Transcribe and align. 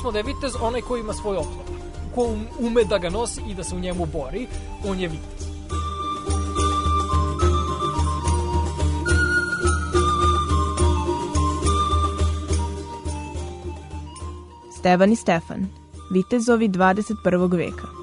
Smo 0.00 0.12
da 0.12 0.18
je 0.18 0.24
vitez 0.24 0.52
onaj 0.60 0.80
koji 0.80 1.00
ima 1.00 1.12
svoj 1.12 1.36
oklop. 1.36 1.68
Ko 2.14 2.22
um- 2.22 2.46
ume 2.58 2.84
da 2.84 2.98
ga 2.98 3.10
nosi 3.10 3.40
i 3.48 3.54
da 3.54 3.64
se 3.64 3.76
u 3.76 3.80
njemu 3.80 4.06
bori, 4.06 4.46
on 4.84 5.00
je 5.00 5.08
vitez. 5.08 5.46
Stevan 14.78 15.12
i 15.12 15.16
Stefan, 15.16 15.68
vitezovi 16.10 16.68
21. 16.68 17.56
veka. 17.56 17.99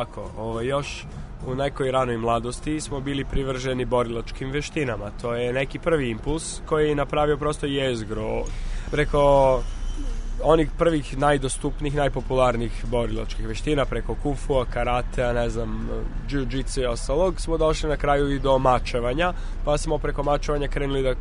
Ovako, 0.00 0.30
ovo, 0.38 0.60
još 0.60 1.04
u 1.46 1.54
nekoj 1.54 1.90
ranoj 1.90 2.16
mladosti 2.16 2.80
smo 2.80 3.00
bili 3.00 3.24
privrženi 3.24 3.84
borilačkim 3.84 4.50
veštinama. 4.50 5.10
To 5.20 5.34
je 5.34 5.52
neki 5.52 5.78
prvi 5.78 6.10
impuls 6.10 6.60
koji 6.66 6.88
je 6.88 6.94
napravio 6.94 7.36
prosto 7.36 7.66
jezgro 7.66 8.44
preko 8.90 9.62
onih 10.42 10.70
prvih 10.78 11.18
najdostupnih, 11.18 11.94
najpopularnijih 11.94 12.84
borilačkih 12.86 13.48
veština 13.48 13.84
preko 13.84 14.14
kung 14.22 14.36
fu, 14.36 14.64
karatea, 14.72 15.32
ne 15.32 15.50
znam, 15.50 15.88
jiu-jitsu 16.28 16.82
i 16.82 16.86
ostalog, 16.86 17.40
smo 17.40 17.58
došli 17.58 17.88
na 17.88 17.96
kraju 17.96 18.32
i 18.32 18.38
do 18.38 18.58
mačevanja, 18.58 19.32
pa 19.64 19.78
smo 19.78 19.98
preko 19.98 20.22
mačevanja 20.22 20.68
krenuli 20.68 21.02
da 21.02 21.14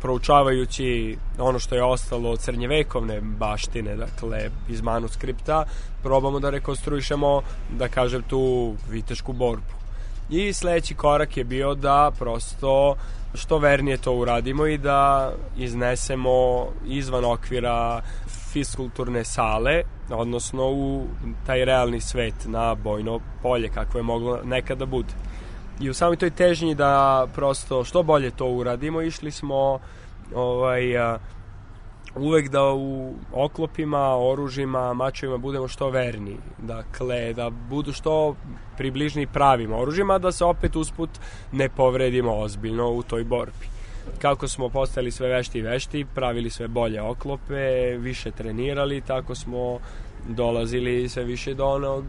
proučavajući 0.00 1.16
ono 1.38 1.58
što 1.58 1.74
je 1.74 1.84
ostalo 1.84 2.30
od 2.30 2.40
srednjevekovne 2.40 3.20
baštine, 3.20 3.96
dakle 3.96 4.50
iz 4.68 4.82
manuskripta, 4.82 5.64
probamo 6.02 6.40
da 6.40 6.50
rekonstruišemo, 6.50 7.42
da 7.78 7.88
kažem, 7.88 8.22
tu 8.22 8.74
vitešku 8.90 9.32
borbu. 9.32 9.74
I 10.30 10.52
sledeći 10.52 10.94
korak 10.94 11.36
je 11.36 11.44
bio 11.44 11.74
da 11.74 12.10
prosto 12.18 12.96
što 13.34 13.58
vernije 13.58 13.96
to 13.96 14.12
uradimo 14.12 14.66
i 14.66 14.78
da 14.78 15.32
iznesemo 15.56 16.66
izvan 16.86 17.24
okvira 17.24 18.02
fiskulturne 18.54 19.24
sale, 19.24 19.82
odnosno 20.10 20.70
u 20.70 21.06
taj 21.46 21.64
realni 21.64 22.00
svet 22.00 22.46
na 22.46 22.74
bojno 22.74 23.20
polje, 23.42 23.68
kako 23.68 23.98
je 23.98 24.02
moglo 24.02 24.38
nekada 24.44 24.86
bude. 24.86 25.14
I 25.80 25.90
u 25.90 25.94
samoj 25.94 26.16
toj 26.16 26.30
težnji 26.30 26.74
da 26.74 27.26
prosto 27.34 27.84
što 27.84 28.02
bolje 28.02 28.30
to 28.30 28.46
uradimo, 28.46 29.02
išli 29.02 29.30
smo 29.30 29.78
ovaj, 30.34 30.94
uvek 32.14 32.48
da 32.48 32.62
u 32.72 33.14
oklopima, 33.32 34.16
oružjima, 34.16 34.92
mačevima 34.94 35.38
budemo 35.38 35.68
što 35.68 35.90
verni. 35.90 36.36
Dakle, 36.58 37.32
da 37.32 37.50
budu 37.50 37.92
što 37.92 38.36
približni 38.76 39.26
pravim 39.26 39.72
oružjima, 39.72 40.18
da 40.18 40.32
se 40.32 40.44
opet 40.44 40.76
usput 40.76 41.10
ne 41.52 41.68
povredimo 41.68 42.38
ozbiljno 42.38 42.90
u 42.90 43.02
toj 43.02 43.24
borbi. 43.24 43.73
Kako 44.18 44.48
smo 44.48 44.68
postali 44.68 45.10
sve 45.10 45.28
vešti 45.28 45.58
i 45.58 45.62
vešti, 45.62 46.06
pravili 46.14 46.50
sve 46.50 46.68
bolje 46.68 47.02
oklope, 47.02 47.96
više 47.98 48.30
trenirali, 48.30 49.00
tako 49.00 49.34
smo 49.34 49.78
dolazili 50.28 51.08
sve 51.08 51.24
više 51.24 51.54
do 51.54 51.66
onog 51.66 52.04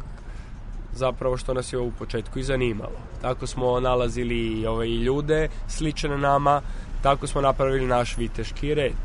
zapravo 0.94 1.38
što 1.38 1.54
nas 1.54 1.74
je 1.74 1.80
u 1.80 1.92
početku 1.92 2.40
i 2.40 2.44
zanimalo. 2.44 3.00
Tako 3.22 3.48
smo 3.48 3.80
nalazili 3.80 4.66
ovaj, 4.66 4.88
ljude 4.88 5.50
slične 5.68 6.18
nama, 6.18 6.62
tako 7.04 7.28
smo 7.28 7.42
napravili 7.42 7.88
naš 7.88 8.18
viteški 8.18 8.74
red 8.74 9.02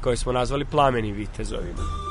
koji 0.00 0.16
smo 0.16 0.32
nazvali 0.32 0.64
plameni 0.64 1.12
vitezovima. 1.12 2.09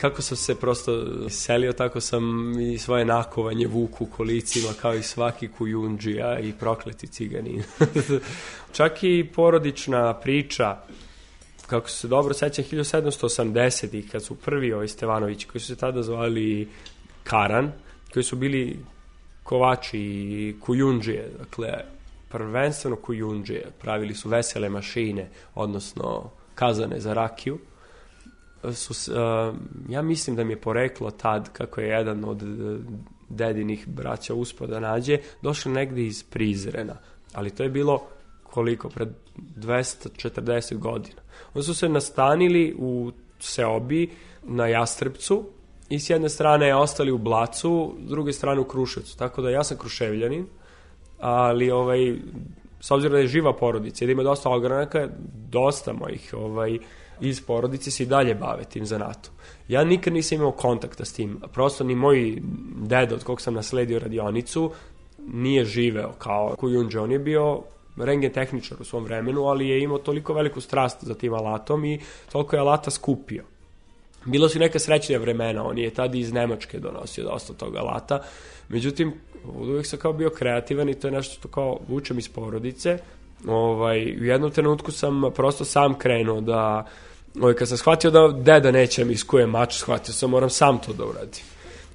Kako 0.00 0.22
sam 0.22 0.36
se 0.36 0.54
prosto 0.54 1.04
selio, 1.30 1.72
tako 1.72 2.00
sam 2.00 2.52
i 2.60 2.78
svoje 2.78 3.04
nakovanje 3.04 3.66
vuku 3.66 4.06
kolicima 4.06 4.68
kao 4.82 4.94
i 4.94 5.02
svaki 5.02 5.48
kujundžija 5.48 6.38
i 6.38 6.52
prokleti 6.52 7.06
ciganin. 7.06 7.62
Čak 8.76 9.02
i 9.02 9.30
porodična 9.34 10.14
priča 10.14 10.76
kako 11.68 11.88
se 11.88 12.08
dobro 12.08 12.34
sećam, 12.34 12.64
1780-ih, 12.64 14.10
kad 14.10 14.24
su 14.24 14.34
prvi 14.34 14.72
ovi 14.72 14.88
Stevanovići, 14.88 15.46
koji 15.46 15.60
su 15.60 15.66
se 15.66 15.76
tada 15.76 16.02
zvali 16.02 16.68
Karan, 17.24 17.72
koji 18.12 18.24
su 18.24 18.36
bili 18.36 18.78
kovači 19.42 19.98
i 19.98 20.56
kujundžije, 20.60 21.30
dakle, 21.38 21.68
prvenstveno 22.28 22.96
kujundžije, 22.96 23.70
pravili 23.80 24.14
su 24.14 24.28
vesele 24.28 24.68
mašine, 24.68 25.28
odnosno 25.54 26.30
kazane 26.54 27.00
za 27.00 27.12
rakiju, 27.12 27.58
su, 28.72 29.12
ja 29.88 30.02
mislim 30.02 30.36
da 30.36 30.44
mi 30.44 30.52
je 30.52 30.60
poreklo 30.60 31.10
tad, 31.10 31.52
kako 31.52 31.80
je 31.80 31.88
jedan 31.88 32.24
od 32.24 32.42
dedinih 33.28 33.88
braća 33.88 34.34
uspio 34.34 34.66
da 34.66 34.80
nađe, 34.80 35.18
došao 35.42 35.72
negde 35.72 36.02
iz 36.02 36.22
Prizrena, 36.22 36.96
ali 37.34 37.50
to 37.50 37.62
je 37.62 37.68
bilo 37.68 38.02
koliko, 38.42 38.88
pred 38.88 39.08
240 39.56 40.78
godina. 40.78 41.20
Oni 41.54 41.64
su 41.64 41.74
se 41.74 41.88
nastanili 41.88 42.74
u 42.78 43.12
Seobi 43.38 44.10
na 44.42 44.66
Jastrebcu 44.66 45.44
i 45.88 46.00
s 46.00 46.10
jedne 46.10 46.28
strane 46.28 46.74
ostali 46.74 47.10
u 47.12 47.18
Blacu, 47.18 47.94
s 48.06 48.08
druge 48.08 48.32
strane 48.32 48.60
u 48.60 48.64
Kruševcu. 48.64 49.18
Tako 49.18 49.42
da 49.42 49.50
ja 49.50 49.64
sam 49.64 49.78
kruševljanin, 49.78 50.46
ali 51.18 51.70
ovaj, 51.70 52.16
s 52.80 52.90
obzirom 52.90 53.12
da 53.12 53.18
je 53.18 53.26
živa 53.26 53.56
porodica 53.56 54.04
i 54.04 54.06
da 54.06 54.12
ima 54.12 54.22
dosta 54.22 54.50
ogranaka, 54.50 55.08
dosta 55.50 55.92
mojih 55.92 56.34
ovaj, 56.36 56.78
iz 57.20 57.40
porodice 57.40 57.90
se 57.90 58.02
i 58.02 58.06
dalje 58.06 58.34
bave 58.34 58.64
tim 58.64 58.86
zanatom. 58.86 59.32
Ja 59.68 59.84
nikad 59.84 60.12
nisam 60.12 60.38
imao 60.38 60.52
kontakta 60.52 61.04
s 61.04 61.12
tim. 61.12 61.40
Prosto 61.52 61.84
ni 61.84 61.94
moj 61.94 62.42
deda 62.76 63.14
od 63.14 63.24
kog 63.24 63.40
sam 63.40 63.54
nasledio 63.54 63.98
radionicu 63.98 64.72
nije 65.32 65.64
živeo 65.64 66.12
kao 66.18 66.54
Kujundže. 66.58 67.00
On 67.00 67.12
je 67.12 67.18
bio 67.18 67.62
rengen 67.96 68.32
tehničar 68.32 68.78
u 68.80 68.84
svom 68.84 69.04
vremenu, 69.04 69.44
ali 69.44 69.68
je 69.68 69.82
imao 69.82 69.98
toliko 69.98 70.34
veliku 70.34 70.60
strast 70.60 71.04
za 71.04 71.14
tim 71.14 71.34
alatom 71.34 71.84
i 71.84 72.00
toliko 72.32 72.56
je 72.56 72.60
alata 72.60 72.90
skupio. 72.90 73.44
Bilo 74.24 74.48
su 74.48 74.58
neka 74.58 74.78
srećnija 74.78 75.18
vremena, 75.18 75.64
on 75.64 75.78
je 75.78 75.90
tada 75.90 76.18
iz 76.18 76.32
Nemačke 76.32 76.78
donosio 76.78 77.24
dosta 77.24 77.52
tog 77.52 77.76
alata, 77.76 78.22
međutim, 78.68 79.12
uvijek 79.44 79.86
sam 79.86 79.98
kao 79.98 80.12
bio 80.12 80.30
kreativan 80.30 80.88
i 80.88 80.94
to 80.94 81.08
je 81.08 81.12
nešto 81.12 81.34
što 81.34 81.48
kao 81.48 81.78
vučem 81.88 82.18
iz 82.18 82.28
porodice. 82.28 82.98
Ovaj, 83.46 84.16
u 84.20 84.24
jednom 84.24 84.50
trenutku 84.50 84.92
sam 84.92 85.22
prosto 85.34 85.64
sam 85.64 85.98
krenuo 85.98 86.40
da, 86.40 86.86
ovaj, 87.40 87.54
kad 87.54 87.68
sam 87.68 87.76
shvatio 87.76 88.10
da 88.10 88.28
deda 88.28 88.70
neće 88.70 89.04
mi 89.04 89.12
iskuje 89.12 89.46
mač, 89.46 89.74
shvatio 89.74 90.14
sam 90.14 90.30
moram 90.30 90.50
sam 90.50 90.78
to 90.78 90.92
da 90.92 91.04
uradim. 91.04 91.44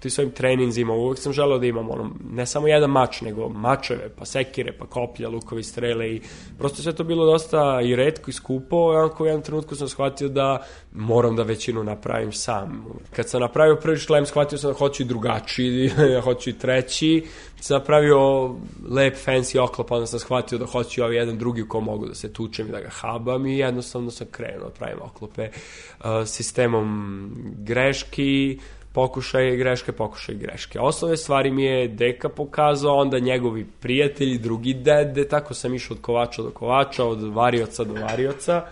Tim 0.04 0.12
svojim 0.12 0.32
treninzima, 0.32 0.94
uvek 0.94 1.20
sam 1.20 1.34
želeo 1.34 1.60
da 1.60 1.66
imam 1.66 1.90
ono, 1.90 2.10
ne 2.32 2.46
samo 2.46 2.68
jedan 2.68 2.90
mač, 2.90 3.22
nego 3.22 3.50
mačeve, 3.50 4.10
pa 4.18 4.26
sekire, 4.26 4.74
pa 4.78 4.86
koplja, 4.86 5.30
lukovi, 5.30 5.64
strele 5.64 6.10
i 6.10 6.22
prosto 6.58 6.82
sve 6.82 6.94
to 6.94 7.04
bilo 7.04 7.26
dosta 7.26 7.82
i 7.84 7.96
redko 7.96 8.30
i 8.30 8.34
skupo, 8.34 8.78
onako 8.78 9.24
u 9.24 9.28
jednom 9.28 9.44
trenutku 9.44 9.76
sam 9.76 9.88
shvatio 9.88 10.28
da 10.28 10.66
moram 10.94 11.36
da 11.36 11.44
većinu 11.44 11.84
napravim 11.84 12.32
sam. 12.32 12.86
Kad 13.16 13.30
sam 13.30 13.42
napravio 13.42 13.76
prvi 13.76 13.98
šlem, 13.98 14.26
shvatio 14.26 14.58
sam 14.58 14.72
da 14.72 14.78
hoću 14.78 15.04
i 15.04 15.06
drugačiji, 15.06 15.92
da 15.98 16.22
hoću 16.28 16.50
i 16.50 16.54
treći, 16.54 17.26
sam 17.62 17.78
napravio 17.78 18.48
lep 18.90 19.16
fancy 19.26 19.60
oklop, 19.60 19.92
onda 19.92 20.08
sam 20.08 20.20
shvatio 20.20 20.58
da 20.58 20.66
hoću 20.66 21.02
i 21.02 21.04
ovaj 21.04 21.16
jedan 21.16 21.38
drugi 21.38 21.62
u 21.62 21.68
kom 21.68 21.84
mogu 21.84 22.08
da 22.08 22.16
se 22.16 22.34
tučem 22.34 22.68
i 22.68 22.72
da 22.72 22.82
ga 22.82 22.90
habam 22.90 23.46
i 23.46 23.58
jednostavno 23.58 24.12
sam 24.12 24.28
krenuo 24.32 24.68
da 24.68 24.74
pravim 24.74 25.00
oklope 25.02 25.50
uh, 25.50 26.06
sistemom 26.26 27.32
greški, 27.58 28.60
pokušaj 28.94 29.56
greške, 29.58 29.92
pokušaj 29.92 30.36
greške. 30.36 30.80
Osnovne 30.80 31.18
stvari 31.18 31.52
mi 31.52 31.64
je 31.64 31.88
deka 31.88 32.30
pokazao, 32.30 32.96
onda 32.96 33.20
njegovi 33.20 33.66
prijatelji, 33.80 34.38
drugi 34.38 34.74
dede, 34.74 35.28
tako 35.28 35.54
sam 35.54 35.74
išao 35.74 35.96
od 35.96 36.02
kovača 36.02 36.42
do 36.42 36.52
kovača, 36.52 37.06
od 37.06 37.24
varioca 37.24 37.84
do 37.84 37.94
varioca. 37.94 38.66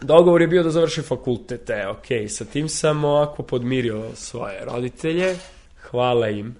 Dogovor 0.00 0.40
je 0.40 0.48
bio 0.48 0.62
da 0.62 0.70
završim 0.70 1.04
fakultet, 1.04 1.70
e, 1.70 1.88
ok, 1.88 2.06
sa 2.28 2.44
tim 2.44 2.68
sam 2.68 3.04
ovako 3.04 3.42
podmirio 3.42 4.04
svoje 4.14 4.64
roditelje, 4.64 5.36
hvala 5.90 6.28
im 6.28 6.56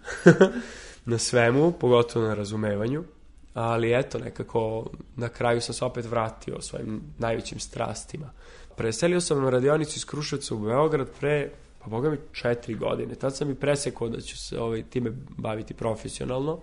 na 1.10 1.18
svemu, 1.18 1.72
pogotovo 1.72 2.26
na 2.26 2.34
razumevanju, 2.34 3.04
ali 3.54 3.98
eto, 3.98 4.18
nekako 4.18 4.90
na 5.16 5.28
kraju 5.28 5.60
sam 5.60 5.74
se 5.74 5.84
opet 5.84 6.04
vratio 6.04 6.60
svojim 6.60 7.00
najvećim 7.18 7.60
strastima. 7.60 8.30
Preselio 8.76 9.20
sam 9.20 9.42
na 9.42 9.50
radionicu 9.50 9.92
iz 9.96 10.04
Kruševca 10.04 10.54
u 10.54 10.58
Beograd 10.58 11.08
pre 11.20 11.50
pa 11.84 11.90
boga 11.90 12.10
mi 12.10 12.16
četiri 12.32 12.74
godine. 12.74 13.14
Tad 13.14 13.36
sam 13.36 13.50
i 13.50 13.54
presekao 13.54 14.08
da 14.08 14.20
ću 14.20 14.38
se 14.38 14.60
ovaj, 14.60 14.82
time 14.82 15.10
baviti 15.36 15.74
profesionalno. 15.74 16.58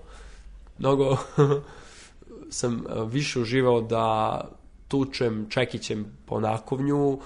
Mnogo 0.78 1.18
sam 2.50 2.84
više 3.12 3.40
uživao 3.40 3.82
da 3.82 4.42
tučem 4.88 5.48
čekićem 5.50 6.06
po 6.26 6.40
nakovnju 6.40 7.20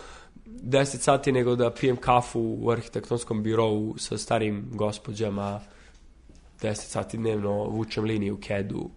10 0.46 0.86
sati 0.86 1.32
nego 1.32 1.56
da 1.56 1.72
pijem 1.72 1.98
kafu 1.98 2.58
u 2.60 2.72
arhitektonskom 2.72 3.44
birovu 3.44 3.96
sa 3.98 4.18
starim 4.18 4.70
gospođama 4.74 5.60
10 6.62 6.74
sati 6.74 7.18
dnevno 7.18 7.64
vučem 7.64 8.04
liniju 8.04 8.38
kedu 8.42 8.90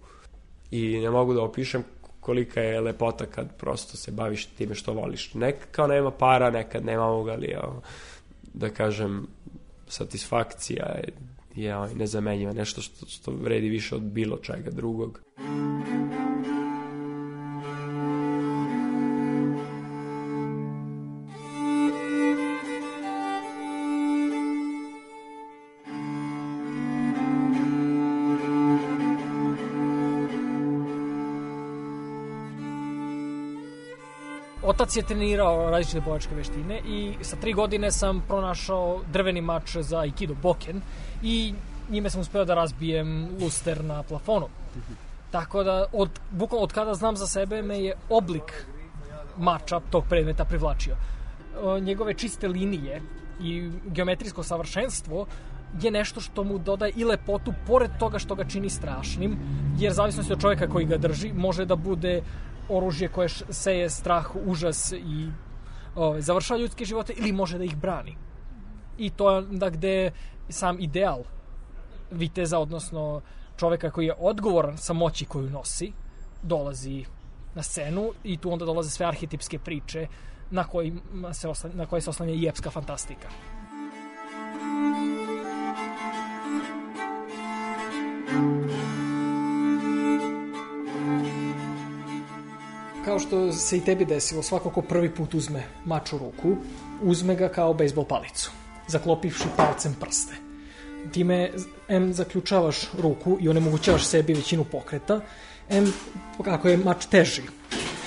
i 0.70 1.00
ne 1.00 1.10
mogu 1.10 1.34
da 1.34 1.42
opišem 1.42 1.84
kolika 2.20 2.60
je 2.60 2.80
lepota 2.80 3.26
kad 3.26 3.56
prosto 3.56 3.96
se 3.96 4.10
baviš 4.10 4.46
time 4.46 4.74
što 4.74 4.92
voliš. 4.92 5.34
Nekad 5.34 5.70
kao 5.70 5.86
nema 5.86 6.10
para, 6.10 6.50
nekad 6.50 6.84
nema 6.84 7.04
ovoga, 7.04 7.32
ali 7.32 7.46
ja, 7.46 7.62
da 8.54 8.70
kažem, 8.70 9.26
satisfakcija 9.88 10.86
je, 10.86 11.12
je 11.54 11.94
nezamenjiva, 11.94 12.52
nešto 12.52 12.80
što, 12.80 13.06
što 13.06 13.30
vredi 13.30 13.68
više 13.68 13.94
od 13.94 14.02
bilo 14.02 14.36
čega 14.36 14.70
drugog. 14.70 15.20
Otac 34.74 34.96
je 34.96 35.02
trenirao 35.02 35.70
različite 35.70 36.00
bojačke 36.00 36.34
veštine 36.34 36.80
i 36.86 37.14
sa 37.22 37.36
tri 37.36 37.52
godine 37.52 37.92
sam 37.92 38.22
pronašao 38.28 39.00
drveni 39.12 39.40
mač 39.40 39.76
za 39.76 40.00
Aikido 40.00 40.34
Boken 40.42 40.80
i 41.22 41.54
njime 41.90 42.10
sam 42.10 42.20
uspeo 42.20 42.44
da 42.44 42.54
razbijem 42.54 43.28
luster 43.40 43.84
na 43.84 44.02
plafonu. 44.02 44.48
Tako 45.30 45.62
da, 45.62 45.84
od, 45.92 46.10
bukvalno 46.30 46.64
od 46.64 46.72
kada 46.72 46.94
znam 46.94 47.16
za 47.16 47.26
sebe, 47.26 47.62
me 47.62 47.78
je 47.80 47.94
oblik 48.08 48.66
mača 49.38 49.80
tog 49.90 50.04
predmeta 50.08 50.44
privlačio. 50.44 50.96
Njegove 51.80 52.14
čiste 52.14 52.48
linije 52.48 53.02
i 53.40 53.70
geometrijsko 53.86 54.42
savršenstvo 54.42 55.26
je 55.82 55.90
nešto 55.90 56.20
što 56.20 56.44
mu 56.44 56.58
dodaje 56.58 56.92
i 56.96 57.04
lepotu 57.04 57.54
pored 57.66 57.90
toga 57.98 58.18
što 58.18 58.34
ga 58.34 58.44
čini 58.44 58.70
strašnim, 58.70 59.38
jer 59.78 59.92
zavisnosti 59.92 60.32
od 60.32 60.40
čovjeka 60.40 60.68
koji 60.68 60.86
ga 60.86 60.96
drži 60.96 61.32
može 61.32 61.64
da 61.64 61.76
bude 61.76 62.22
oružje 62.68 63.08
koje 63.08 63.28
seje 63.28 63.90
strah, 63.90 64.36
užas 64.46 64.92
i 64.92 65.28
o, 65.94 66.20
završava 66.20 66.60
ljudske 66.60 66.84
živote 66.84 67.12
ili 67.16 67.32
može 67.32 67.58
da 67.58 67.64
ih 67.64 67.76
brani. 67.76 68.16
I 68.98 69.10
to 69.10 69.30
je 69.36 69.42
da 69.42 69.70
gde 69.70 70.10
sam 70.48 70.80
ideal 70.80 71.22
viteza, 72.10 72.58
odnosno 72.58 73.20
čoveka 73.56 73.90
koji 73.90 74.06
je 74.06 74.14
odgovoran 74.18 74.78
sa 74.78 74.92
moći 74.92 75.24
koju 75.24 75.50
nosi, 75.50 75.92
dolazi 76.42 77.04
na 77.54 77.62
scenu 77.62 78.12
i 78.24 78.36
tu 78.36 78.52
onda 78.52 78.64
dolaze 78.64 78.90
sve 78.90 79.06
arhetipske 79.06 79.58
priče 79.58 80.06
na, 80.50 80.64
kojima 80.64 81.34
se 81.34 81.48
oslanja, 81.48 81.74
na 81.74 81.86
koje 81.86 82.00
se 82.00 82.10
oslanja 82.10 82.32
i 82.32 82.46
epska 82.48 82.70
fantastika. 82.70 83.28
Kao 93.04 93.18
što 93.18 93.52
se 93.52 93.76
i 93.76 93.80
tebi 93.80 94.04
desilo, 94.04 94.42
svako 94.42 94.70
ko 94.70 94.82
prvi 94.82 95.10
put 95.14 95.34
uzme 95.34 95.62
mač 95.84 96.12
u 96.12 96.18
ruku, 96.18 96.56
uzme 97.02 97.34
ga 97.34 97.48
kao 97.48 97.74
bejsbol 97.74 98.04
palicu, 98.04 98.50
zaklopivši 98.88 99.48
palcem 99.56 99.96
prste. 100.00 100.34
Time, 101.12 101.50
M, 101.88 102.12
zaključavaš 102.12 102.76
ruku 102.98 103.38
i 103.40 103.48
onemogućavaš 103.48 104.04
sebi 104.04 104.34
većinu 104.34 104.64
pokreta, 104.64 105.20
M, 105.68 105.92
ako 106.44 106.68
je 106.68 106.76
mač 106.76 107.06
teži, 107.06 107.42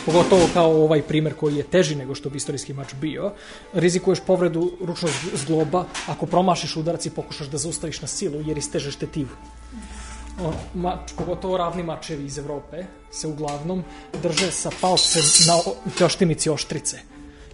pogotovo 0.05 0.49
kao 0.53 0.83
ovaj 0.83 1.01
primer 1.01 1.33
koji 1.33 1.55
je 1.55 1.63
teži 1.63 1.95
nego 1.95 2.15
što 2.15 2.29
bi 2.29 2.38
istorijski 2.38 2.73
mač 2.73 2.93
bio, 3.01 3.31
rizikuješ 3.73 4.19
povredu 4.19 4.71
ručnog 4.81 5.11
zgloba 5.33 5.85
ako 6.07 6.25
promašiš 6.25 6.75
udarac 6.75 7.05
i 7.05 7.09
pokušaš 7.09 7.47
da 7.47 7.57
zaustaviš 7.57 8.01
na 8.01 8.07
silu 8.07 8.41
jer 8.45 8.57
istežeš 8.57 8.95
tetivu 8.95 9.35
mač, 10.74 11.13
pogotovo 11.18 11.57
ravni 11.57 11.84
mačevi 11.84 12.25
iz 12.25 12.38
Evrope, 12.38 12.86
se 13.12 13.28
uglavnom 13.28 13.84
drže 14.22 14.51
sa 14.51 14.69
palcem 14.81 15.24
na 15.48 15.60
ćoštinici 15.98 16.50
oštrice 16.50 17.00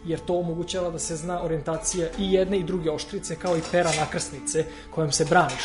jer 0.06 0.20
to 0.20 0.40
omogućava 0.40 0.90
da 0.90 1.00
se 1.00 1.16
zna 1.16 1.44
orijentacija 1.44 2.08
i 2.20 2.34
jedne 2.34 2.58
i 2.60 2.64
druge 2.64 2.92
oštrice 2.92 3.36
kao 3.36 3.58
i 3.58 3.62
pera 3.72 3.92
nakrsnice 4.00 4.66
kojom 4.92 5.12
se 5.12 5.26
braniš 5.26 5.64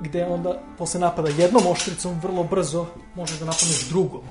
gde 0.00 0.24
onda 0.24 0.62
posle 0.78 1.00
napada 1.00 1.28
jednom 1.28 1.66
oštricom 1.66 2.20
vrlo 2.22 2.44
brzo 2.44 2.86
možeš 3.14 3.38
da 3.38 3.44
napadneš 3.44 3.88
drugom 3.88 4.22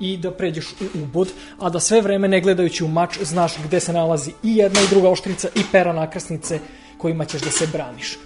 i 0.00 0.16
da 0.16 0.30
pređeš 0.30 0.72
u 0.72 1.02
ubod, 1.02 1.28
a 1.58 1.70
da 1.70 1.80
sve 1.80 2.00
vreme 2.00 2.28
ne 2.28 2.40
gledajući 2.40 2.84
u 2.84 2.88
mač 2.88 3.18
znaš 3.22 3.52
gde 3.64 3.80
se 3.80 3.92
nalazi 3.92 4.32
i 4.42 4.56
jedna 4.56 4.80
i 4.80 4.88
druga 4.90 5.10
oštrica 5.10 5.48
i 5.54 5.62
pera 5.72 5.92
nakrsnice 5.92 6.58
kojima 6.98 7.24
ćeš 7.24 7.42
da 7.42 7.50
se 7.50 7.66
braniš. 7.66 8.18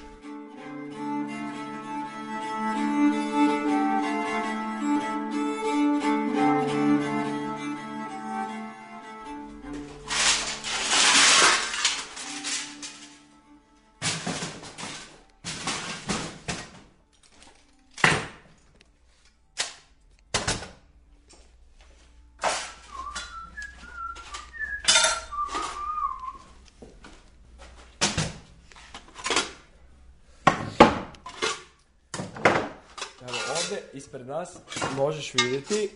Možeš 35.34 35.52
vidjeti 35.52 35.88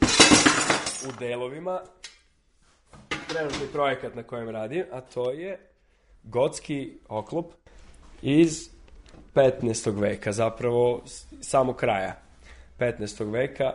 u 1.09 1.13
delovima 1.19 1.81
trenutni 3.29 3.67
projekat 3.73 4.15
na 4.15 4.23
kojem 4.23 4.49
radim, 4.49 4.85
a 4.93 5.01
to 5.01 5.31
je 5.31 5.59
gotski 6.23 6.93
oklop 7.09 7.53
iz 8.23 8.71
15. 9.35 10.01
veka, 10.01 10.33
zapravo 10.33 11.03
samo 11.41 11.73
kraja 11.73 12.21
15. 12.79 13.33
veka, 13.33 13.73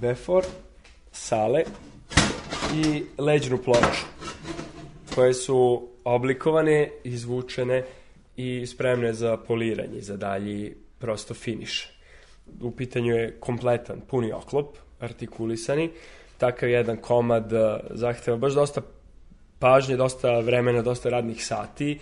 befor, 0.00 0.44
sale 1.12 1.62
i 2.74 3.04
leđnu 3.18 3.58
ploču, 3.58 4.06
koje 5.14 5.34
su 5.34 5.88
oblikovane, 6.04 6.90
izvučene 7.04 7.84
i 8.36 8.66
spremne 8.66 9.12
za 9.12 9.36
poliranje, 9.36 10.00
za 10.00 10.16
dalji 10.16 10.76
prosto 10.98 11.34
finiš 11.34 11.94
u 12.60 12.70
pitanju 12.70 13.14
je 13.14 13.36
kompletan, 13.40 14.00
puni 14.08 14.32
oklop, 14.32 14.76
artikulisani. 15.00 15.90
Takav 16.38 16.68
jedan 16.68 16.96
komad 16.96 17.52
uh, 17.52 17.60
zahteva 17.90 18.36
baš 18.36 18.52
dosta 18.52 18.82
pažnje, 19.58 19.96
dosta 19.96 20.40
vremena, 20.40 20.82
dosta 20.82 21.10
radnih 21.10 21.46
sati. 21.46 21.98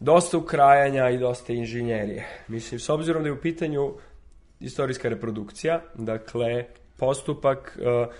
dosta 0.00 0.38
ukrajanja 0.38 1.10
i 1.10 1.18
dosta 1.18 1.52
inženjerije. 1.52 2.26
Mislim, 2.48 2.80
s 2.80 2.88
obzirom 2.88 3.22
da 3.22 3.28
je 3.28 3.32
u 3.32 3.40
pitanju 3.40 3.94
istorijska 4.60 5.08
reprodukcija, 5.08 5.80
dakle, 5.94 6.64
postupak 6.96 7.78
uh, 7.78 8.14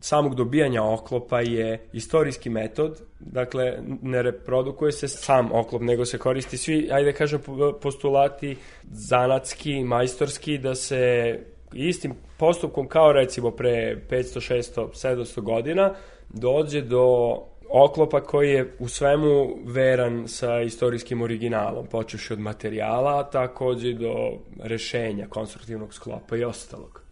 samog 0.00 0.34
dobijanja 0.34 0.82
oklopa 0.82 1.40
je 1.40 1.86
istorijski 1.92 2.50
metod, 2.50 3.00
dakle 3.20 3.78
ne 4.02 4.22
reprodukuje 4.22 4.92
se 4.92 5.08
sam 5.08 5.52
oklop, 5.52 5.82
nego 5.82 6.04
se 6.04 6.18
koristi 6.18 6.56
svi, 6.56 6.88
ajde 6.92 7.12
da 7.12 7.18
kažem, 7.18 7.40
postulati 7.82 8.56
zanatski, 8.90 9.84
majstorski, 9.84 10.58
da 10.58 10.74
se 10.74 11.38
istim 11.72 12.14
postupkom 12.38 12.88
kao 12.88 13.12
recimo 13.12 13.50
pre 13.50 13.96
500, 14.10 14.54
600, 14.54 14.88
700 14.92 15.40
godina 15.40 15.94
dođe 16.28 16.80
do 16.80 17.36
oklopa 17.70 18.20
koji 18.20 18.50
je 18.50 18.72
u 18.78 18.88
svemu 18.88 19.56
veran 19.64 20.28
sa 20.28 20.60
istorijskim 20.60 21.22
originalom, 21.22 21.86
počeši 21.86 22.32
od 22.32 22.40
materijala, 22.40 23.30
takođe 23.30 23.92
do 23.92 24.32
rešenja, 24.62 25.26
konstruktivnog 25.28 25.94
sklopa 25.94 26.36
i 26.36 26.44
ostalog. 26.44 27.02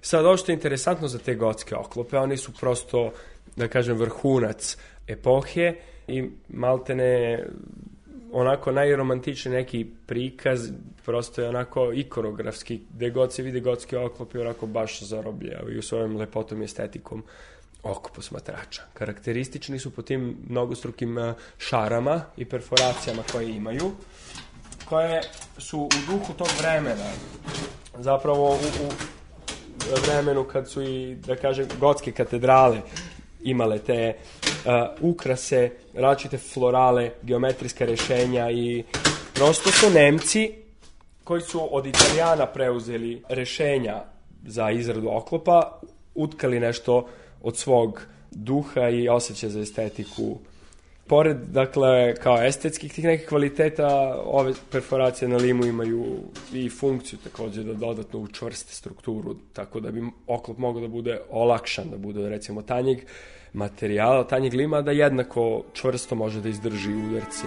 Sad, 0.00 0.24
ovo 0.26 0.36
što 0.36 0.52
je 0.52 0.54
interesantno 0.54 1.08
za 1.08 1.18
te 1.18 1.34
gotske 1.34 1.76
oklope, 1.76 2.18
oni 2.18 2.36
su 2.36 2.52
prosto, 2.60 3.12
da 3.56 3.68
kažem, 3.68 3.96
vrhunac 3.96 4.76
epohe 5.08 5.74
i 6.08 6.30
maltene 6.48 7.44
onako 8.34 8.72
najromantični 8.72 9.52
neki 9.52 9.86
prikaz, 10.06 10.68
prosto 11.04 11.42
je 11.42 11.48
onako 11.48 11.92
ikonografski, 11.92 12.80
gde 12.94 13.10
god 13.10 13.32
se 13.32 13.42
vidi 13.42 13.60
gotski 13.60 13.96
oklop 13.96 14.34
i 14.34 14.38
onako 14.38 14.66
baš 14.66 15.02
zarobljava 15.02 15.70
i 15.70 15.78
u 15.78 15.82
svojom 15.82 16.16
lepotom 16.16 16.62
i 16.62 16.64
estetikom 16.64 17.22
oko 17.82 18.10
posmatrača. 18.14 18.82
Karakteristični 18.94 19.78
su 19.78 19.90
po 19.90 20.02
tim 20.02 20.36
mnogostrukim 20.48 21.18
eh, 21.18 21.34
šarama 21.58 22.20
i 22.36 22.44
perforacijama 22.44 23.22
koje 23.32 23.50
imaju, 23.50 23.92
koje 24.84 25.20
su 25.58 25.80
u 25.80 25.90
duhu 26.06 26.32
tog 26.32 26.48
vremena, 26.58 27.10
zapravo 27.98 28.50
u, 28.50 28.86
u 28.86 28.90
vremenu 30.06 30.44
kad 30.44 30.68
su 30.68 30.82
i, 30.82 31.14
da 31.14 31.36
kažem, 31.36 31.68
gotske 31.80 32.12
katedrale 32.12 32.80
imale 33.44 33.78
te 33.78 34.14
uh, 34.14 35.10
ukrase, 35.10 35.70
različite 35.94 36.38
florale, 36.38 37.10
geometrijska 37.22 37.84
rešenja 37.84 38.50
i 38.50 38.84
prosto 39.34 39.70
su 39.70 39.90
Nemci 39.90 40.52
koji 41.24 41.40
su 41.42 41.76
od 41.76 41.86
Italijana 41.86 42.46
preuzeli 42.46 43.22
rešenja 43.28 44.02
za 44.46 44.70
izradu 44.70 45.08
oklopa, 45.10 45.80
utkali 46.14 46.60
nešto 46.60 47.06
od 47.42 47.56
svog 47.56 48.00
duha 48.30 48.88
i 48.88 49.08
osjećaja 49.08 49.50
za 49.50 49.60
estetiku 49.60 50.38
pored, 51.06 51.36
dakle, 51.36 52.14
kao 52.14 52.42
estetskih 52.42 52.92
tih 52.92 53.04
nekih 53.04 53.28
kvaliteta, 53.28 53.88
ove 54.24 54.52
perforacije 54.70 55.28
na 55.28 55.36
limu 55.36 55.66
imaju 55.66 56.04
i 56.52 56.68
funkciju 56.70 57.18
takođe 57.24 57.62
da 57.62 57.74
dodatno 57.74 58.18
učvrste 58.18 58.74
strukturu, 58.74 59.36
tako 59.52 59.80
da 59.80 59.90
bi 59.90 60.02
oklop 60.26 60.58
mogao 60.58 60.82
da 60.82 60.88
bude 60.88 61.20
olakšan, 61.30 61.90
da 61.90 61.96
bude 61.96 62.28
recimo 62.28 62.62
tanjeg 62.62 62.98
materijala, 63.52 64.26
tanjeg 64.26 64.54
lima, 64.54 64.82
da 64.82 64.90
jednako 64.90 65.62
čvrsto 65.72 66.14
može 66.14 66.40
da 66.40 66.48
izdrži 66.48 66.94
udarce. 66.94 67.46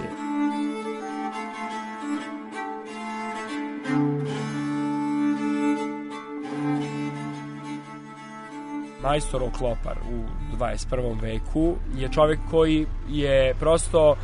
Majstor 9.02 9.42
oklopar 9.42 9.98
u 10.12 10.56
21. 10.56 11.20
veku 11.22 11.76
je 11.96 12.08
čovjek 12.08 12.40
koji 12.50 12.86
je 13.08 13.54
prosto 13.54 14.16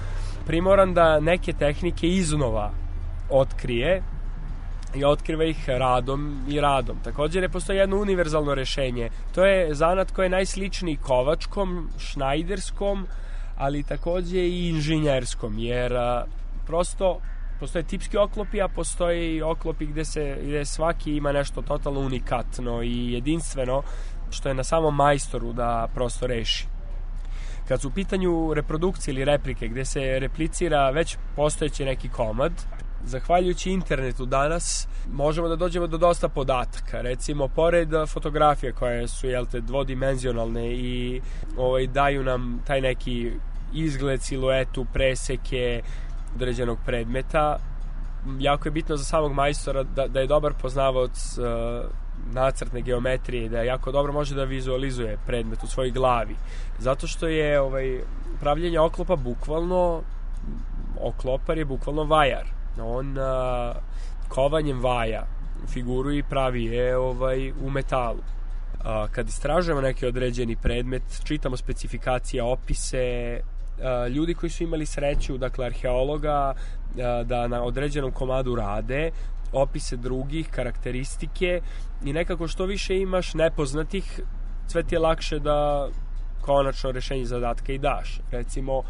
primoran 0.46 0.94
da 0.94 1.20
neke 1.20 1.52
tehnike 1.52 2.06
iznova 2.06 2.70
otkrije 3.30 4.02
i 4.94 5.04
otkriva 5.04 5.44
ih 5.44 5.68
radom 5.68 6.44
i 6.48 6.60
radom. 6.60 6.96
Također 7.04 7.42
ne 7.42 7.48
postoji 7.48 7.78
jedno 7.78 7.96
univerzalno 7.96 8.54
rešenje. 8.54 9.10
To 9.34 9.44
je 9.44 9.74
zanat 9.74 10.10
koji 10.10 10.26
je 10.26 10.30
najsličniji 10.30 10.96
kovačkom, 10.96 11.88
šnajderskom, 11.98 13.06
ali 13.56 13.82
takođe 13.82 14.38
i 14.38 14.68
inženjerskom, 14.68 15.58
jer 15.58 15.92
prosto 16.66 17.18
postoje 17.60 17.82
tipski 17.82 18.16
oklopi, 18.16 18.62
a 18.62 18.68
postoje 18.68 19.36
i 19.36 19.42
oklopi 19.42 19.86
gde, 19.86 20.04
se, 20.04 20.38
gde 20.42 20.64
svaki 20.64 21.16
ima 21.16 21.32
nešto 21.32 21.62
totalno 21.62 22.00
unikatno 22.00 22.82
i 22.82 23.12
jedinstveno 23.12 23.82
što 24.30 24.48
je 24.48 24.54
na 24.54 24.64
samom 24.64 24.96
majstoru 24.96 25.52
da 25.52 25.88
prosto 25.94 26.26
reši. 26.26 26.66
Kad 27.68 27.80
su 27.80 27.88
u 27.88 27.90
pitanju 27.90 28.54
reprodukcije 28.54 29.12
ili 29.12 29.24
replike 29.24 29.68
gde 29.68 29.84
se 29.84 30.18
replicira 30.18 30.90
već 30.90 31.16
postojeći 31.36 31.84
neki 31.84 32.08
komad, 32.08 32.52
zahvaljujući 33.06 33.70
internetu 33.70 34.26
danas 34.26 34.88
možemo 35.12 35.48
da 35.48 35.56
dođemo 35.56 35.86
do 35.86 35.98
dosta 35.98 36.28
podataka. 36.28 37.00
Recimo, 37.00 37.48
pored 37.48 37.88
fotografije 38.08 38.72
koje 38.72 39.08
su 39.08 39.28
jel 39.28 39.46
te, 39.46 39.60
dvodimenzionalne 39.60 40.72
i 40.72 41.20
ovaj, 41.56 41.86
daju 41.86 42.22
nam 42.22 42.62
taj 42.66 42.80
neki 42.80 43.30
izgled, 43.72 44.22
siluetu, 44.22 44.86
preseke 44.92 45.82
određenog 46.34 46.78
predmeta, 46.86 47.58
jako 48.38 48.68
je 48.68 48.72
bitno 48.72 48.96
za 48.96 49.04
samog 49.04 49.32
majstora 49.32 49.82
da, 49.82 50.08
da 50.08 50.20
je 50.20 50.26
dobar 50.26 50.52
poznavac 50.62 51.38
uh, 51.38 51.44
nacrtne 52.32 52.80
geometrije 52.80 53.48
da 53.48 53.62
jako 53.62 53.92
dobro 53.92 54.12
može 54.12 54.34
da 54.34 54.44
vizualizuje 54.44 55.18
predmet 55.26 55.62
u 55.62 55.66
svojoj 55.66 55.90
glavi. 55.90 56.36
Zato 56.78 57.06
što 57.06 57.28
je 57.28 57.60
ovaj 57.60 58.00
pravljenje 58.40 58.80
oklopa 58.80 59.16
bukvalno 59.16 60.02
oklopar 61.00 61.58
je 61.58 61.64
bukvalno 61.64 62.04
vajar. 62.04 62.46
On 62.80 63.18
a, 63.18 63.72
kovanjem 64.28 64.80
vaja 64.80 65.26
figuru 65.72 66.12
i 66.12 66.22
pravi 66.22 66.64
je 66.64 66.96
ovaj 66.96 67.50
u 67.50 67.70
metalu. 67.70 68.20
A, 68.84 69.06
kad 69.12 69.28
istražujemo 69.28 69.80
neki 69.80 70.06
određeni 70.06 70.56
predmet, 70.56 71.02
čitamo 71.24 71.56
specifikacije, 71.56 72.42
opise, 72.42 73.40
ljudi 74.10 74.34
koji 74.34 74.50
su 74.50 74.62
imali 74.62 74.86
sreću, 74.86 75.38
dakle 75.38 75.66
arheologa, 75.66 76.54
da 77.24 77.48
na 77.48 77.62
određenom 77.62 78.12
komadu 78.12 78.54
rade, 78.54 79.10
opise 79.52 79.96
drugih, 79.96 80.48
karakteristike 80.50 81.60
i 82.04 82.12
nekako 82.12 82.48
što 82.48 82.66
više 82.66 82.98
imaš 82.98 83.34
nepoznatih, 83.34 84.20
sve 84.66 84.82
ti 84.82 84.94
je 84.94 84.98
lakše 84.98 85.38
da 85.38 85.88
konačno 86.40 86.92
rešenje 86.92 87.24
zadatka 87.24 87.72
i 87.72 87.78
daš. 87.78 88.20
Recimo, 88.30 88.82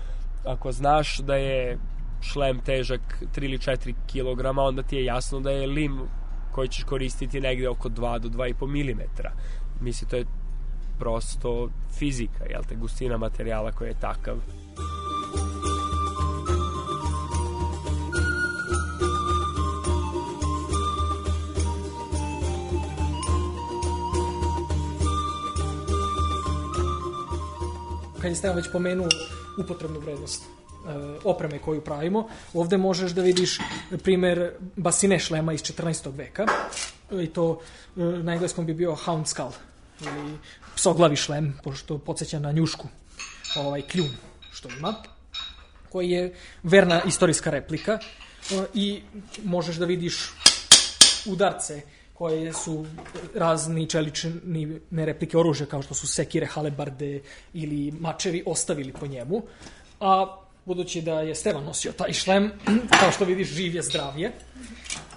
ako 0.44 0.72
znaš 0.72 1.18
da 1.18 1.36
je 1.36 1.78
šlem 2.20 2.60
težak 2.60 3.00
3 3.36 3.44
ili 3.44 3.58
4 3.58 3.94
kg, 4.12 4.58
onda 4.58 4.82
ti 4.82 4.96
je 4.96 5.04
jasno 5.04 5.40
da 5.40 5.50
je 5.50 5.66
lim 5.66 6.00
koji 6.52 6.68
ćeš 6.68 6.84
koristiti 6.84 7.40
negde 7.40 7.68
oko 7.68 7.88
2 7.88 8.18
do 8.18 8.28
2,5 8.28 8.66
mm. 8.66 9.00
Misli, 9.80 10.08
to 10.08 10.16
je 10.16 10.24
prosto 10.98 11.70
fizika, 11.98 12.44
jel 12.50 12.62
te, 12.68 12.74
gustina 12.74 13.16
materijala 13.16 13.72
koji 13.72 13.88
je 13.88 14.00
takav. 14.00 14.36
Kad 28.24 28.32
je 28.32 28.36
Stevan 28.36 28.56
već 28.56 28.66
pomenuo 28.72 29.08
upotrebnu 29.58 30.00
vrednost 30.00 30.42
e, 30.42 30.46
opreme 31.24 31.58
koju 31.58 31.80
pravimo. 31.80 32.28
Ovde 32.54 32.76
možeš 32.76 33.12
da 33.12 33.22
vidiš 33.22 33.58
primer 34.02 34.52
basine 34.76 35.18
šlema 35.18 35.52
iz 35.52 35.62
14. 35.62 36.16
veka 36.16 36.46
i 37.22 37.26
to 37.26 37.60
e, 37.96 38.00
na 38.00 38.32
engleskom 38.32 38.66
bi 38.66 38.74
bio 38.74 38.94
hound 38.94 39.28
skull 39.28 39.52
ili 40.00 40.38
psoglavi 40.76 41.16
šlem, 41.16 41.58
pošto 41.64 41.98
podsjeća 41.98 42.38
na 42.38 42.52
njušku, 42.52 42.88
ovaj 43.56 43.82
kljun 43.82 44.10
što 44.52 44.68
ima, 44.68 44.94
koji 45.88 46.10
je 46.10 46.34
verna 46.62 47.02
istorijska 47.06 47.50
replika 47.50 47.92
e, 47.92 48.64
i 48.74 49.02
možeš 49.44 49.76
da 49.76 49.84
vidiš 49.84 50.32
udarce 51.26 51.82
koje 52.14 52.52
su 52.52 52.86
razni 53.34 53.86
čelični 53.86 54.80
replike 54.90 55.38
oružja 55.38 55.66
kao 55.66 55.82
što 55.82 55.94
su 55.94 56.06
sekire, 56.06 56.46
halebarde 56.46 57.20
ili 57.54 57.92
mačevi 58.00 58.42
ostavili 58.46 58.92
po 58.92 59.06
njemu. 59.06 59.42
A 60.00 60.36
budući 60.64 61.02
da 61.02 61.20
je 61.20 61.34
Stevan 61.34 61.64
nosio 61.64 61.92
taj 61.92 62.12
šlem, 62.12 62.52
kao 63.00 63.10
što 63.10 63.24
vidiš 63.24 63.48
živ 63.48 63.74
je 63.74 63.82
zdravije, 63.82 64.32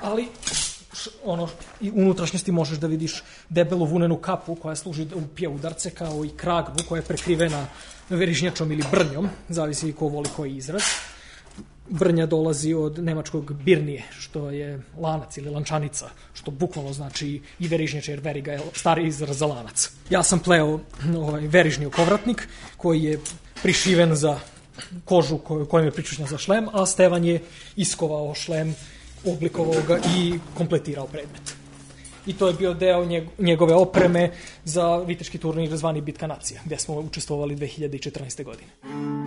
ali 0.02 0.28
ono, 1.24 1.50
i 1.82 1.92
unutrašnjosti 1.92 2.52
možeš 2.52 2.78
da 2.78 2.88
vidiš 2.88 3.24
debelu 3.50 3.86
vunenu 3.86 4.18
kapu 4.18 4.56
koja 4.56 4.76
služi 4.76 5.06
da 5.06 5.16
upije 5.16 5.50
udarce 5.50 5.90
kao 5.90 6.26
i 6.26 6.30
kragvu 6.30 6.76
koja 6.90 7.00
je 7.00 7.06
prekrivena 7.06 7.68
verižnjačom 8.10 8.72
ili 8.72 8.84
brnjom, 8.92 9.30
zavisi 9.50 9.94
ko 9.94 10.08
voli 10.08 10.30
koji 10.36 10.56
izraz 10.56 10.82
brnja 11.90 12.26
dolazi 12.26 12.74
od 12.74 13.00
nemačkog 13.00 13.54
birnije, 13.54 14.04
što 14.12 14.50
je 14.52 14.82
lanac 15.00 15.38
ili 15.38 15.50
lančanica, 15.50 16.10
što 16.34 16.52
bukvalno 16.52 16.94
znači 16.94 17.42
i 17.60 17.68
verižnjače, 17.68 18.12
jer 18.12 18.20
veriga 18.20 18.52
je 18.52 18.60
stari 18.74 19.08
izraz 19.08 19.38
za 19.38 19.46
lanac. 19.46 19.90
Ja 20.10 20.24
sam 20.24 20.40
pleo 20.40 20.80
ovaj, 21.18 21.48
verižni 21.48 21.86
okovratnik, 21.86 22.48
koji 22.78 23.04
je 23.04 23.20
prišiven 23.62 24.16
za 24.16 24.40
kožu 25.06 25.38
koju, 25.38 25.66
kojom 25.66 25.86
je 25.86 25.92
pričušnja 25.92 26.26
za 26.26 26.38
šlem, 26.38 26.68
a 26.74 26.86
Stevan 26.86 27.26
je 27.26 27.42
iskovao 27.76 28.34
šlem, 28.36 28.76
oblikovao 29.26 29.82
ga 29.88 30.00
i 30.18 30.40
kompletirao 30.58 31.08
predmet. 31.08 31.56
I 32.28 32.34
to 32.34 32.48
je 32.48 32.54
bio 32.54 32.74
deo 32.74 33.06
njeg- 33.06 33.28
njegove 33.40 33.76
opreme 33.76 34.32
za 34.64 34.98
viteški 34.98 35.38
turnir 35.38 35.78
zvani 35.78 36.02
Bitka 36.02 36.28
nacija, 36.28 36.62
gde 36.66 36.78
smo 36.78 36.96
učestvovali 36.96 37.56
2014. 37.56 38.44
godine. 38.44 39.27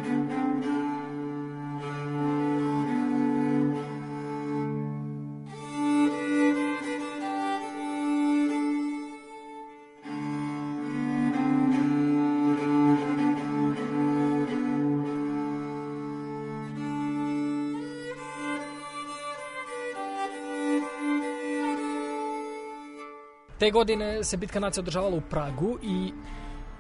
Godine 23.72 24.24
se 24.24 24.36
bitka 24.36 24.60
nacija 24.60 24.82
održavala 24.82 25.16
u 25.16 25.20
Pragu 25.20 25.78
i 25.82 26.12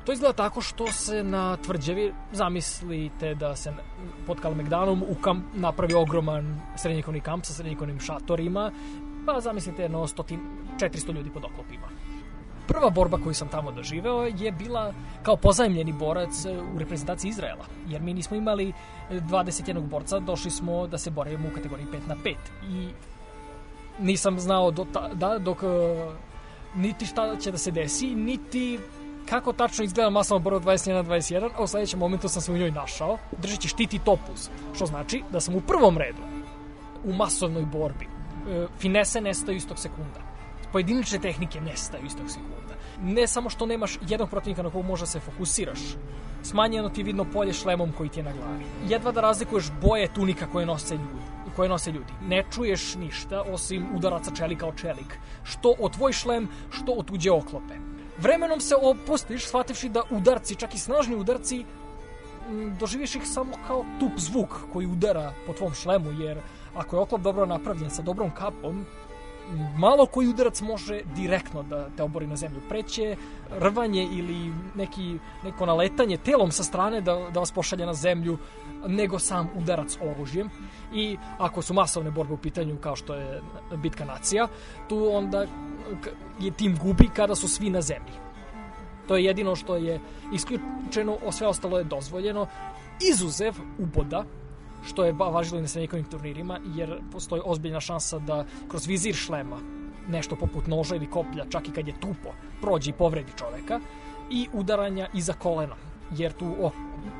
to 0.04 0.12
izgleda 0.12 0.32
tako 0.32 0.60
što 0.60 0.86
se 0.92 1.22
na 1.22 1.56
tvrđavi, 1.56 2.12
zamislite 2.32 3.34
da 3.34 3.56
se 3.56 3.72
pod 4.26 4.40
Kalemegdanom 4.40 5.02
u 5.02 5.14
kamp 5.14 5.44
napravi 5.54 5.94
ogroman 5.94 6.60
srednjekovni 6.76 7.20
kamp 7.20 7.44
sa 7.44 7.52
srednjekovnim 7.52 8.00
šatorima, 8.00 8.72
pa 9.26 9.40
zamislite 9.40 9.82
jedno 9.82 10.06
100, 10.06 10.38
400 10.80 11.14
ljudi 11.14 11.30
pod 11.30 11.44
oklopima. 11.44 11.88
Prva 12.66 12.90
borba 12.90 13.18
koju 13.24 13.34
sam 13.34 13.48
tamo 13.48 13.72
doživeo 13.72 14.26
je 14.38 14.52
bila 14.52 14.94
kao 15.22 15.36
pozajemljeni 15.36 15.92
borac 15.92 16.44
u 16.74 16.78
reprezentaciji 16.78 17.28
Izraela, 17.28 17.64
jer 17.88 18.02
mi 18.02 18.14
nismo 18.14 18.36
imali 18.36 18.72
21 19.10 19.80
borca, 19.80 20.18
došli 20.18 20.50
smo 20.50 20.86
da 20.86 20.98
se 20.98 21.10
borimo 21.10 21.48
u 21.48 21.54
kategoriji 21.54 21.86
5 21.86 22.08
na 22.08 22.16
5 22.24 22.34
i 22.70 22.88
nisam 23.98 24.40
znao 24.40 24.70
do 24.70 24.86
tada 24.92 25.38
dok 25.38 25.62
uh, 25.62 25.70
niti 26.74 27.06
šta 27.06 27.36
će 27.36 27.50
da 27.50 27.58
se 27.58 27.70
desi, 27.70 28.14
niti 28.14 28.78
kako 29.28 29.52
tačno 29.52 29.84
izgleda 29.84 30.10
masovna 30.10 30.42
borba 30.42 30.72
21 30.72 30.92
na 30.92 31.04
21, 31.04 31.50
a 31.56 31.62
u 31.62 31.66
sledećem 31.66 31.98
momentu 31.98 32.28
sam 32.28 32.42
se 32.42 32.52
u 32.52 32.56
njoj 32.56 32.70
našao, 32.70 33.18
držeći 33.42 33.68
štit 33.68 33.94
i 33.94 33.98
topuz, 33.98 34.48
što 34.74 34.86
znači 34.86 35.22
da 35.32 35.40
sam 35.40 35.54
u 35.54 35.60
prvom 35.60 35.98
redu 35.98 36.22
u 37.04 37.12
masovnoj 37.12 37.64
borbi. 37.64 38.04
E, 38.48 38.66
finese 38.78 39.20
nestaju 39.20 39.56
istog 39.56 39.78
sekunda. 39.78 40.20
Pojedinične 40.72 41.18
tehnike 41.18 41.60
nestaju 41.60 42.06
istog 42.06 42.30
sekunda. 42.30 42.74
Ne 43.02 43.26
samo 43.26 43.50
što 43.50 43.66
nemaš 43.66 43.98
jednog 44.08 44.30
protivnika 44.30 44.62
na 44.62 44.70
kogu 44.70 44.88
možda 44.88 45.06
se 45.06 45.20
fokusiraš, 45.20 45.80
smanjeno 46.42 46.88
ti 46.88 47.00
je 47.00 47.04
vidno 47.04 47.24
polje 47.24 47.52
šlemom 47.52 47.92
koji 47.92 48.08
ti 48.08 48.20
je 48.20 48.24
na 48.24 48.32
glavi. 48.32 48.64
Jedva 48.88 49.12
da 49.12 49.20
razlikuješ 49.20 49.70
boje 49.82 50.14
tunika 50.14 50.46
koje 50.52 50.66
nose 50.66 50.94
ljudi 50.94 51.39
koje 51.60 51.68
nose 51.68 51.92
ljudi. 51.92 52.12
Ne 52.22 52.44
čuješ 52.50 52.94
ništa 52.94 53.42
osim 53.42 53.86
udaraca 53.94 54.30
čelika 54.34 54.66
o 54.66 54.72
čelik. 54.72 55.18
Što 55.44 55.74
od 55.78 55.92
tvoj 55.92 56.12
šlem, 56.12 56.48
što 56.70 56.92
od 56.92 57.04
tuđe 57.04 57.30
oklope. 57.30 57.76
Vremenom 58.18 58.60
se 58.60 58.74
opustiš, 58.80 59.44
shvativši 59.46 59.88
da 59.88 60.02
udarci, 60.10 60.56
čak 60.56 60.74
i 60.74 60.78
snažni 60.78 61.16
udarci, 61.16 61.64
doživiš 62.80 63.14
ih 63.14 63.26
samo 63.28 63.58
kao 63.66 63.84
tup 64.00 64.16
zvuk 64.16 64.56
koji 64.72 64.86
udara 64.86 65.32
po 65.46 65.52
tvom 65.52 65.74
šlemu, 65.74 66.10
jer 66.22 66.40
ako 66.74 66.96
je 66.96 67.00
oklop 67.00 67.20
dobro 67.20 67.46
napravljen 67.46 67.90
sa 67.90 68.02
dobrom 68.02 68.30
kapom, 68.30 68.86
malo 69.76 70.06
koji 70.06 70.28
udarac 70.28 70.60
može 70.60 71.00
direktno 71.16 71.62
da 71.62 71.88
te 71.96 72.02
obori 72.02 72.26
na 72.26 72.36
zemlju. 72.36 72.60
Preće 72.68 73.16
rvanje 73.50 74.08
ili 74.12 74.52
neki, 74.74 75.18
neko 75.44 75.66
naletanje 75.66 76.16
telom 76.16 76.50
sa 76.52 76.62
strane 76.62 77.00
da, 77.00 77.28
da 77.34 77.40
vas 77.40 77.52
pošalje 77.52 77.86
na 77.86 77.94
zemlju 77.94 78.38
nego 78.86 79.18
sam 79.18 79.48
udarac 79.56 79.98
oružjem 80.00 80.50
i 80.94 81.16
ako 81.38 81.62
su 81.62 81.74
masovne 81.74 82.10
borbe 82.10 82.34
u 82.34 82.36
pitanju 82.36 82.76
kao 82.80 82.96
što 82.96 83.14
je 83.14 83.42
bitka 83.76 84.04
nacija, 84.04 84.48
tu 84.88 85.08
onda 85.12 85.46
je 86.40 86.50
tim 86.50 86.78
gubi 86.82 87.08
kada 87.16 87.34
su 87.34 87.48
svi 87.48 87.70
na 87.70 87.80
zemlji. 87.80 88.12
To 89.08 89.16
je 89.16 89.24
jedino 89.24 89.56
što 89.56 89.76
je 89.76 90.00
isključeno, 90.32 91.16
sve 91.30 91.46
ostalo 91.46 91.78
je 91.78 91.84
dozvoljeno, 91.84 92.46
izuzev 93.12 93.54
uboda, 93.78 94.24
što 94.82 95.04
je 95.04 95.12
važilo 95.12 95.58
i 95.58 95.62
na 95.62 95.68
srednjekovim 95.68 96.04
turnirima, 96.04 96.60
jer 96.74 97.00
postoji 97.12 97.42
ozbiljna 97.44 97.80
šansa 97.80 98.18
da 98.18 98.44
kroz 98.68 98.86
vizir 98.86 99.14
šlema 99.14 99.60
nešto 100.08 100.36
poput 100.36 100.66
noža 100.66 100.96
ili 100.96 101.10
koplja, 101.10 101.44
čak 101.50 101.68
i 101.68 101.72
kad 101.72 101.88
je 101.88 102.00
tupo, 102.00 102.32
prođe 102.60 102.90
i 102.90 102.94
povredi 102.94 103.32
čoveka, 103.38 103.80
i 104.30 104.48
udaranja 104.52 105.08
iza 105.14 105.32
kolena, 105.32 105.76
jer 106.16 106.32
tu 106.32 106.54
o, 106.60 106.70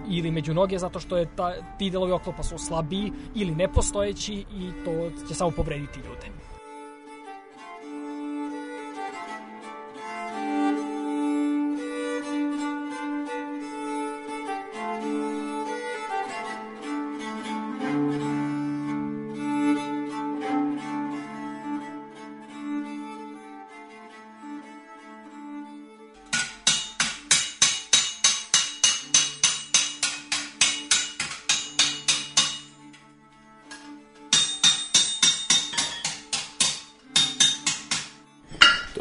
ili 0.09 0.31
među 0.31 0.55
noge 0.55 0.79
zato 0.79 1.01
što 1.01 1.17
je 1.17 1.27
ta, 1.37 1.55
ti 1.79 1.91
delovi 1.91 2.13
oklopa 2.13 2.43
su 2.43 2.59
slabiji 2.59 3.13
ili 3.35 3.55
nepostojeći 3.55 4.35
i 4.35 4.71
to 4.85 5.27
će 5.29 5.35
samo 5.35 5.51
povrediti 5.51 6.01
ljude. 6.01 6.50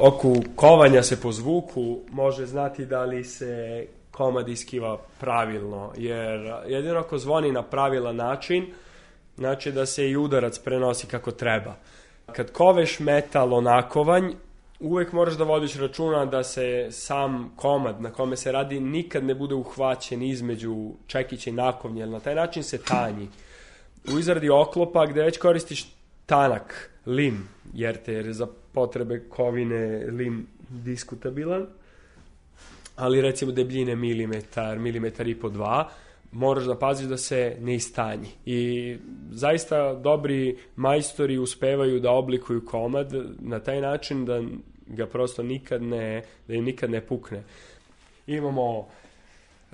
Oku 0.02 0.36
kovanja 0.56 1.04
se 1.04 1.22
po 1.22 1.32
zvuku 1.32 2.00
može 2.12 2.46
znati 2.46 2.86
da 2.86 3.04
li 3.04 3.24
se 3.24 3.86
komad 4.12 4.50
iskiva 4.50 4.98
pravilno, 5.20 5.92
jer 5.98 6.54
jedino 6.68 7.00
ako 7.00 7.18
zvoni 7.18 7.52
na 7.52 7.64
pravilan 7.64 8.16
način, 8.16 8.74
znači 9.38 9.72
da 9.72 9.86
se 9.86 10.10
i 10.10 10.18
udarac 10.18 10.60
prenosi 10.60 11.08
kako 11.08 11.32
treba. 11.32 11.76
Kad 12.36 12.52
koveš 12.52 13.00
metal 13.00 13.54
onakovanj, 13.54 14.34
uvek 14.80 15.14
moraš 15.14 15.34
da 15.34 15.44
vodiš 15.44 15.76
računa 15.76 16.26
da 16.26 16.44
se 16.44 16.88
sam 16.92 17.54
komad 17.56 18.02
na 18.02 18.12
kome 18.12 18.38
se 18.38 18.52
radi 18.52 18.80
nikad 18.80 19.24
ne 19.24 19.36
bude 19.36 19.56
uhvaćen 19.56 20.24
između 20.24 20.92
čekića 21.08 21.50
i 21.50 21.54
nakovnja, 21.54 22.00
jer 22.00 22.10
na 22.10 22.20
taj 22.20 22.36
način 22.36 22.64
se 22.64 22.78
tanji. 22.78 23.28
U 24.14 24.20
izradi 24.20 24.50
oklopa 24.50 25.06
gde 25.06 25.24
već 25.24 25.38
koristiš 25.38 25.86
tanak 26.26 26.92
lim, 27.06 27.48
jer 27.74 27.98
te 27.98 28.14
jer 28.14 28.34
za 28.34 28.48
potrebe 28.74 29.20
kovine 29.30 30.06
lim 30.08 30.48
diskutabilan, 30.70 31.66
ali 32.96 33.22
recimo 33.22 33.52
debljine 33.52 33.96
milimetar, 33.96 34.80
milimetar 34.80 35.28
i 35.28 35.40
po 35.40 35.50
dva, 35.50 35.90
moraš 36.32 36.64
da 36.64 36.76
paziš 36.76 37.08
da 37.08 37.18
se 37.18 37.58
ne 37.60 37.76
istanji. 37.76 38.28
I 38.46 38.98
zaista 39.32 39.94
dobri 39.94 40.58
majstori 40.76 41.38
uspevaju 41.38 42.00
da 42.00 42.12
oblikuju 42.12 42.66
komad 42.66 43.14
na 43.40 43.60
taj 43.60 43.82
način 43.82 44.26
da 44.26 44.42
ga 44.88 45.08
prosto 45.08 45.44
nikad 45.44 45.84
ne, 45.84 46.24
da 46.48 46.54
im 46.54 46.64
nikad 46.64 46.90
ne 46.90 47.02
pukne. 47.02 47.44
Imamo 48.28 48.88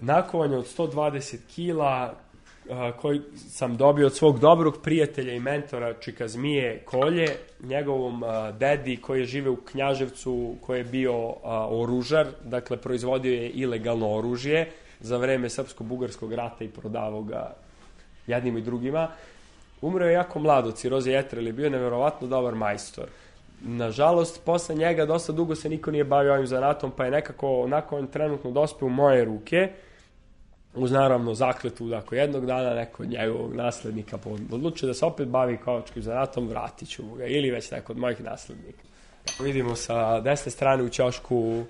nakovanje 0.02 0.58
od 0.58 0.66
120 0.78 1.38
kila 1.56 2.20
koji 3.02 3.22
sam 3.36 3.78
dobio 3.78 4.08
od 4.08 4.16
svog 4.16 4.40
dobrog 4.40 4.78
prijatelja 4.84 5.34
i 5.34 5.40
mentora 5.40 5.94
Čika 5.94 6.28
Zmije 6.28 6.82
Kolje, 6.86 7.28
njegovom 7.64 8.24
dedi 8.60 8.98
koji 8.98 9.20
je 9.20 9.26
žive 9.26 9.50
u 9.50 9.56
Knjaževcu, 9.56 10.56
koji 10.62 10.80
je 10.80 10.84
bio 10.84 11.34
oružar, 11.70 12.28
dakle 12.44 12.78
proizvodio 12.78 13.34
je 13.34 13.50
ilegalno 13.50 14.16
oružje 14.16 14.72
za 15.00 15.18
vreme 15.18 15.50
Srpsko-Bugarskog 15.50 16.34
rata 16.34 16.64
i 16.64 16.70
prodavao 16.70 17.22
ga 17.22 17.54
jednim 18.28 18.58
i 18.58 18.62
drugima. 18.62 19.08
Umro 19.82 20.06
je 20.06 20.14
jako 20.14 20.40
mlad 20.40 20.68
od 20.68 20.76
ciroze 20.76 21.12
jetre, 21.12 21.40
ali 21.40 21.50
je 21.50 21.54
bio 21.54 21.70
neverovatno 21.70 22.28
dobar 22.28 22.56
majstor. 22.56 23.06
Nažalost, 23.62 24.46
posle 24.46 24.76
njega 24.76 25.06
dosta 25.06 25.34
dugo 25.34 25.56
se 25.56 25.70
niko 25.70 25.92
nije 25.92 26.04
bavio 26.04 26.34
ovim 26.34 26.48
zanatom, 26.48 26.92
pa 26.92 27.06
je 27.06 27.12
nekako 27.12 27.62
onako 27.62 27.98
on 27.98 28.08
trenutno 28.08 28.52
dospeo 28.52 28.86
u 28.86 28.90
moje 28.90 29.26
ruke 29.26 29.70
uz 30.76 30.92
naravno 30.92 31.34
zakletu 31.34 31.88
da 31.88 31.98
ako 31.98 32.16
jednog 32.16 32.46
dana 32.46 32.74
neko 32.74 33.04
od 33.04 33.10
njegovog 33.10 33.56
naslednika 33.56 34.18
odluči 34.52 34.86
da 34.86 34.94
se 34.94 35.06
opet 35.06 35.28
bavi 35.28 35.58
kovačkim 35.58 36.04
zanatom, 36.04 36.48
vratit 36.48 36.90
ću 36.90 37.04
ga 37.18 37.26
ili 37.26 37.52
već 37.52 37.72
neko 37.72 37.94
od 37.94 38.00
mojih 38.00 38.24
naslednika. 38.24 38.84
Vidimo 39.40 39.76
sa 39.76 40.20
desne 40.20 40.52
strane 40.52 40.84
u 40.84 40.90
ćošku 40.90 41.64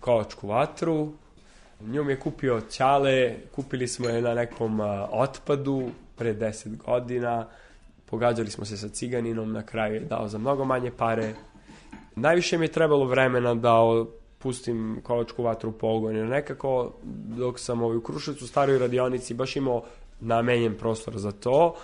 kovačku 0.00 0.48
vatru, 0.48 1.12
njom 1.80 2.10
je 2.10 2.20
kupio 2.20 2.60
ćale, 2.60 3.34
kupili 3.54 3.88
smo 3.88 4.08
je 4.08 4.22
na 4.22 4.34
nekom 4.34 4.80
otpadu 5.10 5.90
pre 6.16 6.34
10 6.34 6.76
godina, 6.76 7.46
pogađali 8.06 8.50
smo 8.50 8.64
se 8.64 8.76
sa 8.76 8.88
ciganinom, 8.88 9.52
na 9.52 9.62
kraju 9.62 9.94
je 9.94 10.00
dao 10.00 10.28
za 10.28 10.38
mnogo 10.38 10.64
manje 10.64 10.90
pare. 10.90 11.34
Najviše 12.16 12.58
mi 12.58 12.64
je 12.64 12.72
trebalo 12.72 13.04
vremena 13.04 13.54
da 13.54 13.74
pustim 14.38 15.00
kolačku 15.02 15.42
vatru 15.42 15.70
u 15.70 15.72
pogon. 15.72 16.16
Jer 16.16 16.26
nekako, 16.26 16.92
dok 17.36 17.58
sam 17.58 17.82
ovaj, 17.82 17.96
u 17.96 18.00
Kruševcu 18.00 18.46
staroj 18.46 18.78
radionici 18.78 19.34
baš 19.34 19.56
imao 19.56 19.82
namenjen 20.20 20.74
prostor 20.74 21.18
za 21.18 21.32
to, 21.32 21.74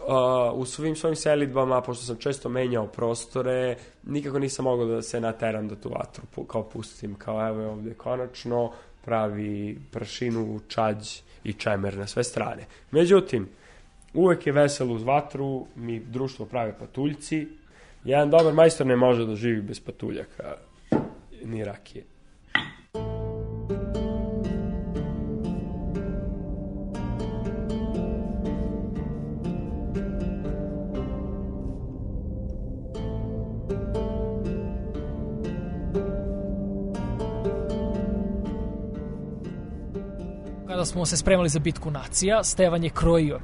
Uh, 0.00 0.60
u 0.60 0.64
svim 0.64 0.96
svojim 0.96 1.16
selidbama, 1.16 1.80
pošto 1.80 2.04
sam 2.04 2.16
često 2.16 2.48
menjao 2.48 2.86
prostore, 2.86 3.76
nikako 4.02 4.38
nisam 4.38 4.64
mogao 4.64 4.86
da 4.86 5.02
se 5.02 5.20
nateram 5.20 5.68
da 5.68 5.76
tu 5.76 5.88
vatru 5.88 6.44
kao 6.44 6.62
pustim, 6.62 7.14
kao 7.14 7.48
evo 7.48 7.60
je 7.60 7.66
ovde 7.66 7.94
konačno, 7.94 8.72
pravi 9.04 9.78
pršinu, 9.90 10.60
čađ 10.68 11.18
i 11.44 11.52
čemer 11.52 11.96
na 11.96 12.06
sve 12.06 12.24
strane. 12.24 12.66
Međutim, 12.90 13.48
uvek 14.14 14.46
je 14.46 14.52
veselo 14.52 14.94
uz 14.94 15.02
vatru, 15.02 15.66
mi 15.76 16.00
društvo 16.00 16.46
prave 16.46 16.78
patuljci, 16.78 17.48
jedan 18.04 18.30
dobar 18.30 18.54
majstor 18.54 18.86
ne 18.86 18.96
može 18.96 19.26
da 19.26 19.34
živi 19.34 19.62
bez 19.62 19.80
patuljaka, 19.80 20.56
ni 21.44 21.64
rakije. 21.64 22.04
Kada 40.66 40.84
smo 40.84 41.06
se 41.06 41.16
spremali 41.16 41.48
za 41.48 41.58
bitku 41.58 41.90
nacija, 41.90 42.44
Stevan 42.44 42.84
je 42.84 42.90
krojio 42.90 43.40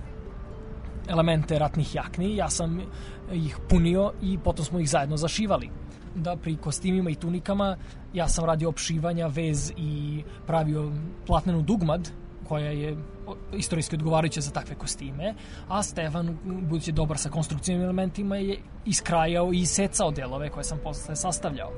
elemente 1.08 1.58
ratnih 1.58 1.94
jakni, 1.94 2.36
ja 2.36 2.50
sam 2.50 2.80
ih 3.32 3.56
punio 3.68 4.12
i 4.22 4.38
potom 4.44 4.64
smo 4.64 4.80
ih 4.80 4.90
zajedno 4.90 5.16
zašivali. 5.16 5.70
Da 6.16 6.36
pri 6.36 6.56
kostimima 6.56 7.10
i 7.10 7.14
tunikama 7.14 7.76
ja 8.14 8.28
sam 8.28 8.44
radio 8.44 8.68
opšivanja, 8.68 9.26
vez 9.26 9.72
i 9.76 10.22
pravio 10.46 10.92
platnenu 11.26 11.62
dugmad 11.62 12.10
koja 12.48 12.70
je 12.70 12.96
istorijski 13.52 13.96
odgovarajuća 13.96 14.40
za 14.40 14.50
takve 14.50 14.74
kostime, 14.74 15.34
a 15.68 15.82
Stefan, 15.82 16.38
budući 16.44 16.92
dobar 16.92 17.18
sa 17.18 17.30
konstrukcijnim 17.30 17.82
elementima, 17.82 18.36
je 18.36 18.58
iskrajao 18.84 19.52
i 19.52 19.66
secao 19.66 20.10
delove 20.10 20.50
koje 20.50 20.64
sam 20.64 20.78
posle 20.82 21.16
sastavljao. 21.16 21.72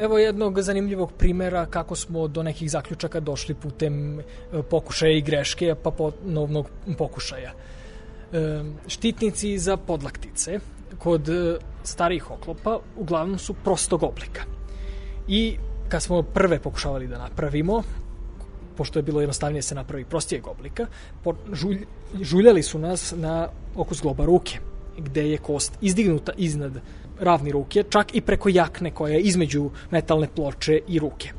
Evo 0.00 0.18
jednog 0.18 0.60
zanimljivog 0.60 1.12
primera 1.12 1.66
kako 1.66 1.96
smo 1.96 2.28
do 2.28 2.42
nekih 2.42 2.70
zaključaka 2.70 3.20
došli 3.20 3.54
putem 3.54 4.20
e, 4.20 4.22
pokušaja 4.70 5.12
i 5.12 5.20
greške, 5.20 5.74
pa 5.82 5.90
ponovnog 5.90 6.70
pokušaja. 6.98 7.52
E, 8.32 8.62
štitnici 8.86 9.58
za 9.58 9.76
podlaktice 9.76 10.58
kod 10.98 11.28
e, 11.28 11.58
starijih 11.82 12.30
oklopa 12.30 12.78
uglavnom 12.96 13.38
su 13.38 13.54
prostog 13.54 14.02
oblika. 14.02 14.42
I 15.28 15.56
kad 15.88 16.02
smo 16.02 16.22
prve 16.22 16.58
pokušavali 16.58 17.06
da 17.06 17.18
napravimo, 17.18 17.82
pošto 18.76 18.98
je 18.98 19.02
bilo 19.02 19.20
jednostavnije 19.20 19.62
se 19.62 19.74
napravi 19.74 20.04
prostijeg 20.04 20.46
oblika, 20.46 20.86
žulj, 21.52 21.86
žuljali 22.20 22.62
su 22.62 22.78
nas 22.78 23.14
na 23.16 23.48
okus 23.76 24.02
globa 24.02 24.24
ruke, 24.24 24.58
gde 24.98 25.28
je 25.30 25.38
kost 25.38 25.78
izdignuta 25.80 26.32
iznad 26.36 26.80
ravni 27.20 27.52
ruke, 27.52 27.84
čak 27.90 28.14
i 28.14 28.20
preko 28.20 28.48
jakne 28.48 28.90
koja 28.90 29.14
je 29.14 29.20
između 29.20 29.70
metalne 29.90 30.28
ploče 30.34 30.80
i 30.88 30.98
ruke. 30.98 31.32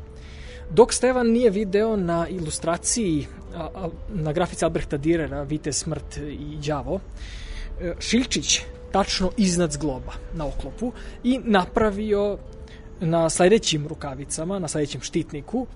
Dok 0.69 0.93
Stevan 0.93 1.27
nije 1.27 1.49
video 1.49 1.95
na 1.95 2.27
ilustraciji 2.27 3.27
na 4.09 4.33
grafici 4.33 4.65
Albrehta 4.65 4.97
Direra 4.97 5.43
Vite 5.43 5.73
smrt 5.73 6.17
i 6.17 6.57
đavo 6.67 6.99
Šilčić 7.99 8.61
tačno 8.91 9.31
iznad 9.37 9.71
zgloba 9.71 10.13
na 10.33 10.45
oklopu 10.45 10.91
i 11.23 11.39
napravio 11.43 12.37
na 12.99 13.29
sledećim 13.29 13.87
rukavicama, 13.87 14.59
na 14.59 14.67
sledećem 14.67 15.01
štitniku 15.01 15.67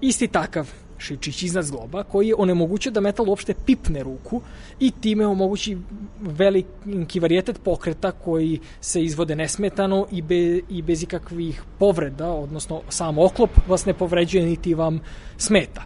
isti 0.00 0.28
takav 0.28 0.70
Šilčić 0.98 1.42
iznad 1.42 1.64
zgloba, 1.64 2.02
koji 2.02 2.28
je 2.28 2.34
onemogućio 2.38 2.92
da 2.92 3.00
metal 3.00 3.28
uopšte 3.28 3.54
pipne 3.66 4.02
ruku 4.02 4.40
i 4.80 4.90
time 4.90 5.26
omogući 5.26 5.78
veliki 6.20 7.20
varijetet 7.20 7.60
pokreta 7.64 8.12
koji 8.12 8.60
se 8.80 9.02
izvode 9.02 9.36
nesmetano 9.36 10.06
i, 10.10 10.22
be, 10.22 10.60
i 10.68 10.82
bez 10.82 11.02
ikakvih 11.02 11.62
povreda, 11.78 12.30
odnosno 12.30 12.82
sam 12.88 13.18
oklop 13.18 13.50
vas 13.68 13.86
ne 13.86 13.94
povređuje 13.94 14.46
niti 14.46 14.74
vam 14.74 15.00
smeta. 15.36 15.84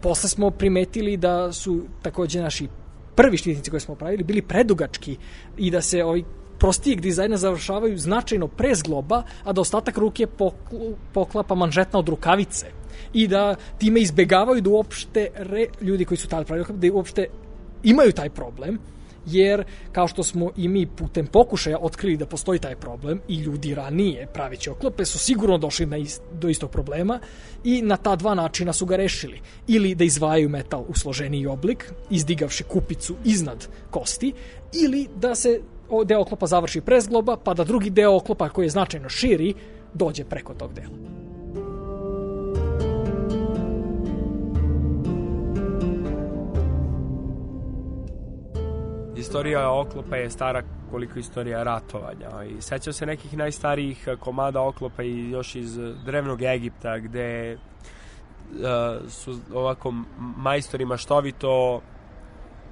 Posle 0.00 0.28
smo 0.28 0.50
primetili 0.50 1.16
da 1.16 1.52
su 1.52 1.82
takođe 2.02 2.40
naši 2.40 2.68
prvi 3.14 3.36
štitnici 3.36 3.70
koje 3.70 3.80
smo 3.80 3.94
pravili 3.94 4.24
bili 4.24 4.42
predugački 4.42 5.16
i 5.58 5.70
da 5.70 5.82
se 5.82 6.04
ovi 6.04 6.24
prostijeg 6.58 7.00
dizajna 7.00 7.36
završavaju 7.36 7.98
značajno 7.98 8.48
pre 8.48 8.74
zgloba, 8.74 9.22
a 9.44 9.52
da 9.52 9.60
ostatak 9.60 9.98
ruke 9.98 10.26
poklapa 11.12 11.54
manžetna 11.54 11.98
od 11.98 12.08
rukavice. 12.08 12.66
I 13.12 13.28
da 13.28 13.56
time 13.78 14.00
izbegavaju 14.00 14.60
da 14.60 14.70
uopšte 14.70 15.28
re, 15.34 15.66
ljudi 15.80 16.04
koji 16.04 16.18
su 16.18 16.28
tada 16.28 16.44
pravili 16.44 16.66
da 16.70 16.92
uopšte 16.94 17.26
imaju 17.82 18.12
taj 18.12 18.30
problem 18.30 18.78
jer 19.26 19.64
kao 19.92 20.08
što 20.08 20.22
smo 20.22 20.50
i 20.56 20.68
mi 20.68 20.86
putem 20.86 21.26
pokušaja 21.26 21.78
otkrili 21.80 22.16
da 22.16 22.26
postoji 22.26 22.58
taj 22.58 22.76
problem 22.76 23.20
i 23.28 23.34
ljudi 23.34 23.74
ranije 23.74 24.26
praveći 24.34 24.70
oklope 24.70 25.04
su 25.04 25.18
sigurno 25.18 25.58
došli 25.58 25.86
na 25.86 25.96
ist, 25.96 26.22
do 26.32 26.48
istog 26.48 26.70
problema 26.70 27.20
i 27.64 27.82
na 27.82 27.96
ta 27.96 28.16
dva 28.16 28.34
načina 28.34 28.72
su 28.72 28.86
ga 28.86 28.96
rešili. 28.96 29.40
Ili 29.66 29.94
da 29.94 30.04
izvajaju 30.04 30.48
metal 30.48 30.84
u 30.88 30.94
složeniji 30.94 31.46
oblik, 31.46 31.92
izdigavši 32.10 32.64
kupicu 32.64 33.14
iznad 33.24 33.68
kosti, 33.90 34.32
ili 34.72 35.08
da 35.16 35.34
se 35.34 35.60
deo 36.04 36.20
oklopa 36.20 36.46
završi 36.46 36.80
pre 36.80 37.00
zgloba, 37.00 37.36
pa 37.36 37.54
da 37.54 37.64
drugi 37.64 37.90
deo 37.90 38.16
oklopa 38.16 38.48
koji 38.48 38.66
je 38.66 38.70
značajno 38.70 39.08
širi 39.08 39.54
dođe 39.94 40.24
preko 40.24 40.54
tog 40.54 40.74
dela. 40.74 41.19
Istorija 49.20 49.72
oklopa 49.72 50.16
je 50.16 50.30
stara 50.30 50.62
koliko 50.90 51.18
istorija 51.18 51.62
ratovanja 51.62 52.44
i 52.44 52.62
sećam 52.62 52.92
se 52.92 53.06
nekih 53.06 53.36
najstarijih 53.36 54.08
komada 54.20 54.62
oklopa 54.62 55.02
i 55.02 55.30
još 55.30 55.54
iz 55.54 55.78
drevnog 56.04 56.42
Egipta 56.42 56.98
gde 56.98 57.54
uh, 57.54 59.10
su 59.10 59.38
ovako 59.54 59.94
majstori 60.36 60.84
maštovito 60.84 61.80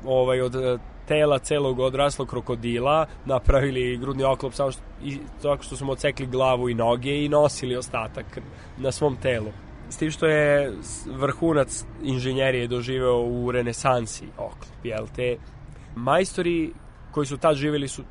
ovaj, 0.04 0.40
od 0.40 0.80
tela 1.08 1.38
celog 1.38 1.78
odraslog 1.78 2.28
krokodila, 2.28 3.06
napravili 3.24 3.96
grudni 3.96 4.24
oklop 4.24 4.54
samo 4.54 4.70
što, 4.70 4.82
i, 5.04 5.18
tako 5.42 5.62
što 5.62 5.76
smo 5.76 5.92
ocekli 5.92 6.26
glavu 6.26 6.68
i 6.68 6.74
noge 6.74 7.24
i 7.24 7.28
nosili 7.28 7.76
ostatak 7.76 8.38
na 8.78 8.92
svom 8.92 9.16
telu. 9.16 9.52
S 9.88 9.96
tim 9.96 10.10
što 10.10 10.26
je 10.26 10.72
vrhunac 11.06 11.84
inženjerije 12.02 12.66
doživeo 12.66 13.22
u 13.22 13.52
renesansi 13.52 14.26
oklop, 14.36 14.84
jel 14.84 15.06
te? 15.16 15.36
Majstori 15.98 16.72
koji 17.10 17.26
su 17.26 17.36
tad 17.36 17.56
živjeli 17.56 17.88
su 17.88 18.02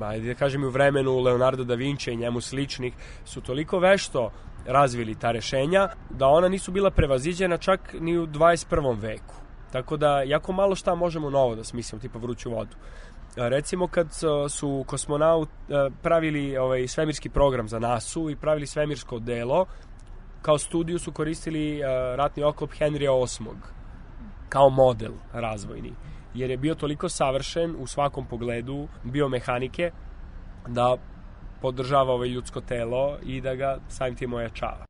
ajde 0.00 0.28
da 0.28 0.34
kažem 0.34 0.64
u 0.64 0.68
vremenu 0.68 1.20
Leonardo 1.20 1.64
da 1.64 1.74
Vinci 1.74 2.12
i 2.12 2.16
njemu 2.16 2.40
sličnih, 2.40 2.94
su 3.24 3.40
toliko 3.40 3.78
vešto 3.78 4.30
razvili 4.66 5.14
ta 5.14 5.30
rešenja 5.30 5.88
da 6.10 6.26
ona 6.26 6.48
nisu 6.48 6.72
bila 6.72 6.90
prevaziđena 6.90 7.56
čak 7.56 7.94
ni 8.00 8.18
u 8.18 8.26
21. 8.26 9.00
veku. 9.00 9.34
Tako 9.72 9.96
da, 9.96 10.22
jako 10.22 10.52
malo 10.52 10.74
šta 10.74 10.94
možemo 10.94 11.30
novo 11.30 11.54
da 11.54 11.64
smislimo, 11.64 12.00
tipa 12.00 12.18
vruću 12.18 12.50
vodu. 12.50 12.76
Recimo 13.36 13.88
kad 13.88 14.08
su 14.48 14.84
kosmonaut 14.86 15.48
pravili 16.02 16.56
ovaj 16.56 16.88
svemirski 16.88 17.28
program 17.28 17.68
za 17.68 17.78
NASA 17.78 18.20
i 18.30 18.36
pravili 18.36 18.66
svemirsko 18.66 19.18
delo, 19.18 19.66
kao 20.42 20.58
studiju 20.58 20.98
su 20.98 21.12
koristili 21.12 21.80
ratni 22.16 22.42
oklop 22.42 22.70
Henrya 22.70 23.40
VIII 23.40 23.56
kao 24.48 24.70
model 24.70 25.12
razvojni 25.32 25.92
jer 26.36 26.50
je 26.50 26.56
bio 26.56 26.74
toliko 26.74 27.08
savršen 27.08 27.76
u 27.78 27.86
svakom 27.86 28.26
pogledu 28.26 28.88
biomehanike 29.04 29.90
da 30.68 30.96
podržava 31.60 32.12
ovaj 32.12 32.28
ljudsko 32.28 32.60
telo 32.60 33.18
i 33.22 33.40
da 33.40 33.54
ga 33.54 33.78
samim 33.88 34.16
tim 34.16 34.34
ojačava. 34.34 34.84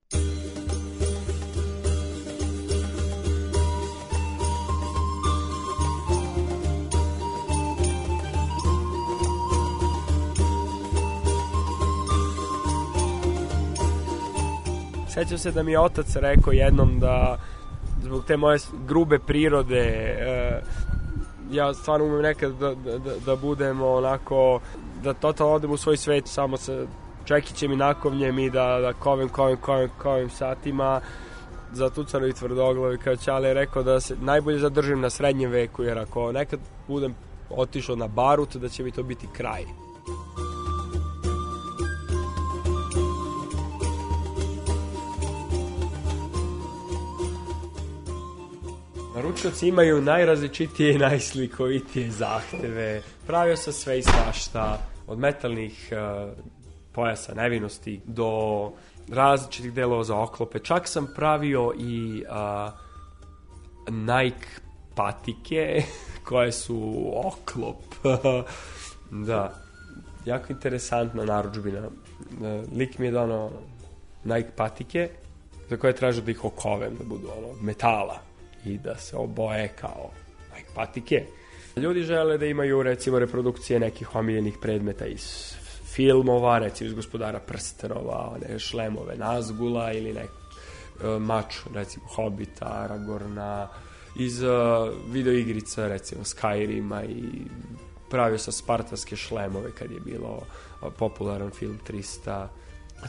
Sećam 15.08 15.38
se 15.38 15.50
da 15.50 15.62
mi 15.62 15.72
je 15.72 15.80
otac 15.80 16.16
rekao 16.16 16.52
jednom 16.52 16.98
da 17.00 17.38
zbog 18.02 18.24
te 18.24 18.36
moje 18.36 18.58
grube 18.86 19.18
prirode 19.18 19.80
e, 19.80 20.60
ja 21.50 21.74
stvarno 21.74 22.06
umem 22.06 22.22
nekad 22.22 22.52
da, 22.52 22.74
da, 22.74 22.98
da, 22.98 23.18
da 23.26 23.36
budem 23.36 23.82
onako 23.82 24.60
da 25.02 25.14
totalno 25.14 25.52
odem 25.54 25.70
u 25.70 25.76
svoj 25.76 25.96
svet 25.96 26.26
samo 26.26 26.56
sa 26.56 26.86
čekićem 27.24 27.72
i 27.72 27.76
nakovnjem 27.76 28.38
i 28.38 28.50
da, 28.50 28.78
da 28.80 28.92
kovem, 28.92 29.28
kovem, 29.28 29.56
kovem, 29.56 29.90
kovem 30.02 30.30
satima 30.30 31.00
zatucano 31.72 32.26
i 32.26 32.32
tvrdoglavi 32.32 32.98
kao 32.98 33.16
Ćale 33.16 33.48
je 33.48 33.54
rekao 33.54 33.82
da 33.82 34.00
se 34.00 34.16
najbolje 34.20 34.58
zadržim 34.58 35.00
na 35.00 35.10
srednjem 35.10 35.50
veku 35.50 35.82
jer 35.82 35.98
ako 35.98 36.32
nekad 36.32 36.60
budem 36.88 37.14
otišao 37.50 37.96
na 37.96 38.08
barut 38.08 38.56
da 38.56 38.68
će 38.68 38.84
mi 38.84 38.90
to 38.90 39.02
biti 39.02 39.26
kraj. 39.32 39.64
Naručioci 49.36 49.68
imaju 49.68 50.00
najrazličitije 50.00 50.94
i 50.94 50.98
najslikovitije 50.98 52.10
zahteve. 52.10 53.02
Pravio 53.26 53.56
sam 53.56 53.72
sve 53.72 53.98
i 53.98 54.02
svašta, 54.02 54.78
od 55.06 55.18
metalnih 55.18 55.92
uh, 55.92 56.32
pojasa 56.92 57.34
nevinosti 57.34 58.00
do 58.04 58.72
različitih 59.08 59.72
delova 59.72 60.04
za 60.04 60.16
oklope. 60.16 60.58
Čak 60.58 60.88
sam 60.88 61.12
pravio 61.16 61.72
i 61.78 62.24
uh, 62.28 62.72
Nike 63.88 64.46
patike 64.94 65.82
koje 66.28 66.52
su 66.52 67.10
oklop. 67.14 67.82
da, 69.28 69.54
jako 70.24 70.52
interesantna 70.52 71.24
naručbina. 71.24 71.88
Lik 72.76 72.98
mi 72.98 73.06
je 73.06 73.12
donao 73.12 73.50
Nike 74.24 74.50
patike 74.56 75.08
za 75.68 75.76
koje 75.76 75.92
traže 75.92 76.22
da 76.22 76.30
ih 76.30 76.44
okovem, 76.44 76.96
da 76.98 77.04
budu 77.04 77.28
ono, 77.38 77.48
metala 77.60 78.35
i 78.64 78.78
da 78.78 78.96
se 78.96 79.16
oboje 79.16 79.68
kao 79.68 80.10
Nike 80.56 80.68
patike. 80.74 81.24
Ljudi 81.76 82.02
žele 82.02 82.38
da 82.38 82.46
imaju 82.46 82.82
recimo 82.82 83.18
reprodukcije 83.18 83.80
nekih 83.80 84.14
omiljenih 84.14 84.54
predmeta 84.62 85.06
iz 85.06 85.54
filmova, 85.94 86.58
recimo 86.58 86.88
iz 86.88 86.94
gospodara 86.94 87.40
prstenova, 87.40 88.32
one 88.34 88.58
šlemove 88.58 89.16
Nazgula 89.16 89.92
ili 89.92 90.12
nek 90.12 90.30
uh, 90.30 91.22
mač, 91.22 91.54
recimo 91.74 92.06
Hobita, 92.06 92.66
Aragorna, 92.66 93.68
iz 94.18 94.42
uh, 94.42 94.50
videoigrica, 95.08 95.88
recimo 95.88 96.24
Skyrima 96.24 97.04
i 97.04 97.24
pravio 98.10 98.38
sa 98.38 98.52
spartanske 98.52 99.16
šlemove 99.16 99.70
kad 99.78 99.90
je 99.90 100.00
bilo 100.00 100.36
uh, 100.36 100.92
popularan 100.98 101.50
film 101.50 101.78
300 101.88 102.30
A 102.30 102.48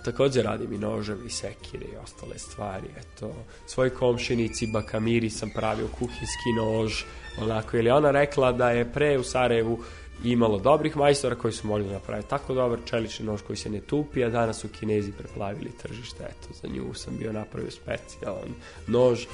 takođe 0.06 0.43
radim 0.43 0.73
i 0.73 0.78
noževi, 0.78 1.30
sekire 1.30 1.86
i 1.86 1.97
ostale 2.04 2.39
stvari. 2.39 2.88
Eto, 2.97 3.34
svoj 3.67 3.89
komšinici 3.89 4.67
Bakamiri 4.67 5.30
sam 5.30 5.50
pravio 5.50 5.88
kuhinski 5.88 6.52
nož, 6.58 7.04
onako, 7.41 7.78
ili 7.78 7.89
ona 7.89 8.12
rekla 8.12 8.52
da 8.52 8.69
je 8.69 8.91
pre 8.93 9.17
u 9.17 9.23
Sarajevu 9.23 9.80
imalo 10.23 10.60
dobrih 10.60 10.97
majstora 10.97 11.36
koji 11.36 11.54
su 11.54 11.67
mogli 11.67 11.86
da 11.86 11.93
napraviti 11.93 12.30
tako 12.30 12.54
dobar 12.54 12.80
čelični 12.86 13.26
nož 13.26 13.41
koji 13.41 13.58
se 13.58 13.69
ne 13.69 13.82
tupi, 13.82 14.23
a 14.23 14.30
danas 14.30 14.60
su 14.60 14.67
Kinezi 14.80 15.12
preplavili 15.12 15.71
tržište. 15.82 16.23
Eto, 16.23 16.54
za 16.62 16.67
nju 16.67 16.93
sam 16.93 17.17
bio 17.17 17.34
napravio 17.34 17.71
specijalan 17.71 18.54
nož. 18.88 19.26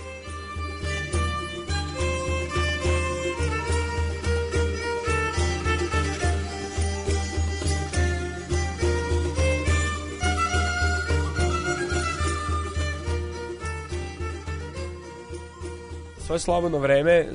'Svoje 16.24 16.40
slobodno 16.40 16.78
vreme 16.78 17.26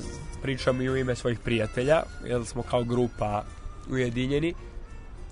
pričam 0.42 0.80
i 0.80 0.88
u 0.88 0.96
ime 0.96 1.14
svojih 1.16 1.38
prijatelja, 1.38 2.02
jer 2.24 2.44
smo 2.44 2.62
kao 2.62 2.84
grupa 2.84 3.44
ujedinjeni. 3.90 4.54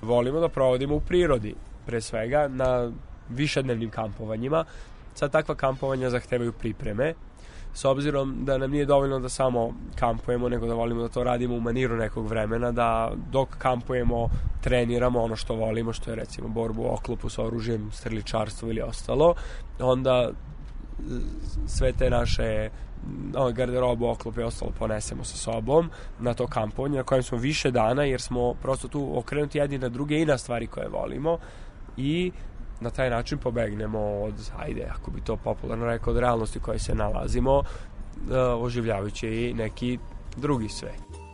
Volimo 0.02 0.40
da 0.40 0.48
provodimo 0.48 0.94
u 0.94 1.00
prirodi, 1.00 1.54
pre 1.86 2.00
svega 2.00 2.48
na 2.48 2.92
višednevnim 3.28 3.90
kampovanjima. 3.90 4.64
Sad 5.14 5.32
takva 5.32 5.54
kampovanja 5.54 6.10
zahtevaju 6.10 6.52
pripreme, 6.52 7.14
s 7.74 7.84
obzirom 7.84 8.44
da 8.44 8.58
nam 8.58 8.70
nije 8.70 8.84
dovoljno 8.84 9.18
da 9.18 9.28
samo 9.28 9.72
kampujemo, 9.98 10.48
nego 10.48 10.66
da 10.66 10.74
volimo 10.74 11.02
da 11.02 11.08
to 11.08 11.24
radimo 11.24 11.54
u 11.54 11.60
maniru 11.60 11.96
nekog 11.96 12.28
vremena, 12.28 12.72
da 12.72 13.12
dok 13.32 13.48
kampujemo 13.58 14.28
treniramo 14.60 15.22
ono 15.22 15.36
što 15.36 15.54
volimo, 15.54 15.92
što 15.92 16.10
je 16.10 16.16
recimo 16.16 16.48
borbu 16.48 16.82
u 16.82 16.94
oklopu 16.94 17.28
sa 17.28 17.42
oružjem, 17.42 17.90
streličarstvo 17.92 18.68
ili 18.68 18.80
ostalo, 18.80 19.34
onda 19.80 20.30
sve 21.66 21.92
te 21.92 22.10
naše 22.10 22.70
garderobu, 23.52 24.08
oklope 24.08 24.40
i 24.40 24.44
ostalo 24.44 24.72
ponesemo 24.78 25.24
sa 25.24 25.36
sobom 25.36 25.90
na 26.20 26.34
to 26.34 26.46
kampovanje 26.46 26.96
na 26.96 27.02
kojem 27.02 27.22
smo 27.22 27.38
više 27.38 27.70
dana 27.70 28.04
jer 28.04 28.20
smo 28.20 28.54
prosto 28.54 28.88
tu 28.88 29.18
okrenuti 29.18 29.58
jedni 29.58 29.78
na 29.78 29.88
druge 29.88 30.20
i 30.20 30.26
na 30.26 30.38
stvari 30.38 30.66
koje 30.66 30.88
volimo 30.88 31.38
i 31.96 32.32
na 32.80 32.90
taj 32.90 33.10
način 33.10 33.38
pobegnemo 33.38 33.98
od, 33.98 34.34
ajde, 34.58 34.88
ako 34.90 35.10
bi 35.10 35.20
to 35.20 35.36
popularno 35.36 35.86
rekao, 35.86 36.12
od 36.12 36.18
realnosti 36.18 36.60
koje 36.60 36.78
se 36.78 36.94
nalazimo, 36.94 37.62
oživljavajući 38.60 39.28
i 39.28 39.54
neki 39.54 39.98
drugi 40.36 40.68
svet. 40.68 41.26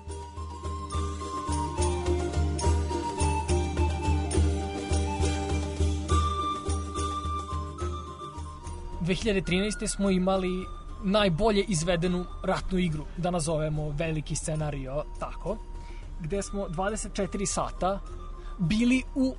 2013. 9.02 9.86
smo 9.86 10.10
imali 10.10 10.66
najbolje 11.02 11.62
izvedenu 11.62 12.24
ratnu 12.42 12.78
igru, 12.78 13.04
da 13.16 13.30
nazovemo 13.30 13.90
veliki 13.90 14.36
scenario 14.36 15.04
tako, 15.20 15.56
gde 16.20 16.42
smo 16.42 16.66
24 16.68 17.46
sata 17.46 18.00
bili 18.58 19.02
u 19.14 19.34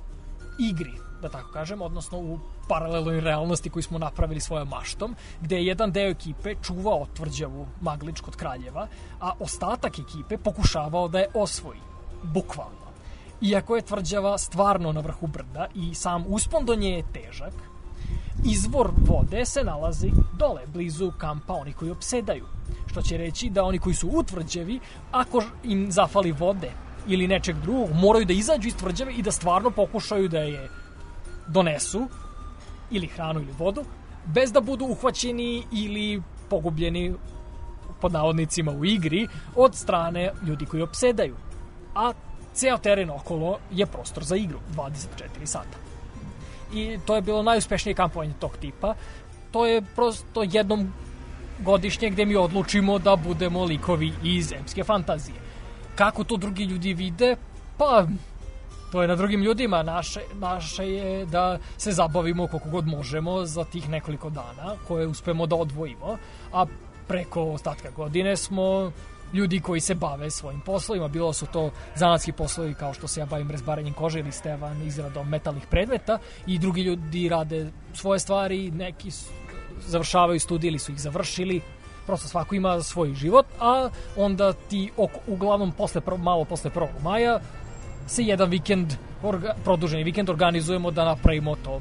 igri, 0.58 0.92
da 1.22 1.28
tako 1.28 1.52
kažem, 1.52 1.82
odnosno 1.82 2.18
u 2.18 2.38
paralelnoj 2.68 3.20
realnosti 3.20 3.70
koju 3.70 3.82
smo 3.82 3.98
napravili 3.98 4.40
svojom 4.40 4.68
maštom, 4.68 5.14
gde 5.40 5.56
je 5.56 5.66
jedan 5.66 5.92
deo 5.92 6.10
ekipe 6.10 6.54
čuvao 6.62 7.06
tvrđavu 7.14 7.66
Maglič 7.80 8.20
kod 8.20 8.36
Kraljeva, 8.36 8.86
a 9.20 9.32
ostatak 9.40 9.98
ekipe 9.98 10.38
pokušavao 10.38 11.08
da 11.08 11.18
je 11.18 11.30
osvoji, 11.34 11.80
bukvalno. 12.22 12.84
Iako 13.40 13.76
je 13.76 13.82
tvrđava 13.82 14.38
stvarno 14.38 14.92
na 14.92 15.00
vrhu 15.00 15.26
brda 15.26 15.66
i 15.74 15.94
sam 15.94 16.24
uspon 16.28 16.64
do 16.64 16.74
nje 16.74 16.90
je 16.90 17.12
težak, 17.12 17.54
izvor 18.44 18.90
vode 18.96 19.44
se 19.44 19.64
nalazi 19.64 20.10
dole, 20.38 20.60
blizu 20.66 21.12
kampa 21.18 21.54
oni 21.54 21.72
koji 21.72 21.90
opsedaju. 21.90 22.44
Što 22.86 23.02
će 23.02 23.16
reći 23.16 23.50
da 23.50 23.64
oni 23.64 23.78
koji 23.78 23.94
su 23.94 24.08
u 24.08 24.22
tvrđavi, 24.22 24.80
ako 25.12 25.42
im 25.64 25.92
zafali 25.92 26.32
vode 26.32 26.72
ili 27.06 27.28
nečeg 27.28 27.56
drugog, 27.56 27.88
moraju 27.94 28.24
da 28.24 28.32
izađu 28.32 28.68
iz 28.68 28.76
tvrđave 28.76 29.12
i 29.12 29.22
da 29.22 29.32
stvarno 29.32 29.70
pokušaju 29.70 30.28
da 30.28 30.38
je 30.38 30.68
donesu, 31.48 32.08
ili 32.90 33.06
hranu 33.06 33.40
ili 33.40 33.52
vodu, 33.58 33.84
bez 34.26 34.52
da 34.52 34.60
budu 34.60 34.84
uhvaćeni 34.84 35.64
ili 35.72 36.22
pogubljeni 36.50 37.14
pod 38.00 38.12
navodnicima 38.12 38.72
u 38.72 38.84
igri 38.84 39.28
od 39.56 39.74
strane 39.74 40.32
ljudi 40.46 40.66
koji 40.66 40.82
opsedaju. 40.82 41.36
A 41.94 42.12
ceo 42.54 42.78
teren 42.78 43.10
okolo 43.10 43.58
je 43.72 43.86
prostor 43.86 44.24
za 44.24 44.36
igru, 44.36 44.58
24 44.76 45.44
sata 45.44 45.93
i 46.72 46.98
to 47.06 47.16
je 47.16 47.22
bilo 47.22 47.42
najuspešnije 47.42 47.94
kampovanje 47.94 48.34
tog 48.40 48.56
tipa. 48.56 48.94
To 49.50 49.66
je 49.66 49.82
prosto 49.82 50.42
jednom 50.42 50.92
godišnje 51.58 52.10
gde 52.10 52.24
mi 52.24 52.36
odlučimo 52.36 52.98
da 52.98 53.16
budemo 53.16 53.64
likovi 53.64 54.12
iz 54.22 54.52
emske 54.52 54.84
fantazije. 54.84 55.36
Kako 55.94 56.24
to 56.24 56.36
drugi 56.36 56.64
ljudi 56.64 56.94
vide? 56.94 57.36
Pa, 57.78 58.06
to 58.92 59.02
je 59.02 59.08
na 59.08 59.16
drugim 59.16 59.42
ljudima. 59.42 59.82
Naše, 59.82 60.20
naše 60.34 60.88
je 60.88 61.26
da 61.26 61.58
se 61.78 61.92
zabavimo 61.92 62.46
koliko 62.46 62.68
god 62.68 62.86
možemo 62.86 63.44
za 63.46 63.64
tih 63.64 63.88
nekoliko 63.88 64.30
dana 64.30 64.76
koje 64.88 65.06
uspemo 65.06 65.46
da 65.46 65.56
odvojimo, 65.56 66.18
a 66.52 66.66
preko 67.08 67.42
ostatka 67.42 67.90
godine 67.90 68.36
smo 68.36 68.92
ljudi 69.34 69.60
koji 69.60 69.80
se 69.80 69.94
bave 69.94 70.30
svojim 70.30 70.60
poslovima. 70.60 71.08
Bilo 71.08 71.32
su 71.32 71.46
to 71.46 71.70
zanatski 71.94 72.32
poslovi 72.32 72.74
kao 72.74 72.94
što 72.94 73.08
se 73.08 73.20
ja 73.20 73.26
bavim 73.26 73.50
rezbaranjem 73.50 73.94
kože 73.94 74.20
ili 74.20 74.32
Stevan 74.32 74.82
izradom 74.86 75.28
metalnih 75.28 75.66
predmeta 75.70 76.18
i 76.46 76.58
drugi 76.58 76.82
ljudi 76.82 77.28
rade 77.28 77.70
svoje 77.94 78.18
stvari, 78.18 78.70
neki 78.70 79.10
završavaju 79.86 80.40
studije 80.40 80.68
ili 80.68 80.78
su 80.78 80.92
ih 80.92 81.00
završili 81.00 81.60
prosto 82.06 82.28
svako 82.28 82.54
ima 82.54 82.82
svoj 82.82 83.14
život, 83.14 83.46
a 83.60 83.88
onda 84.16 84.52
ti 84.52 84.90
oko, 84.96 85.20
uglavnom 85.26 85.72
posle, 85.72 86.00
malo 86.18 86.44
posle 86.44 86.70
1. 86.70 86.88
maja 87.02 87.40
se 88.06 88.22
jedan 88.22 88.50
vikend, 88.50 88.94
orga, 89.22 89.54
produženi 89.64 90.04
vikend 90.04 90.30
organizujemo 90.30 90.90
da 90.90 91.04
napravimo 91.04 91.56
to 91.64 91.80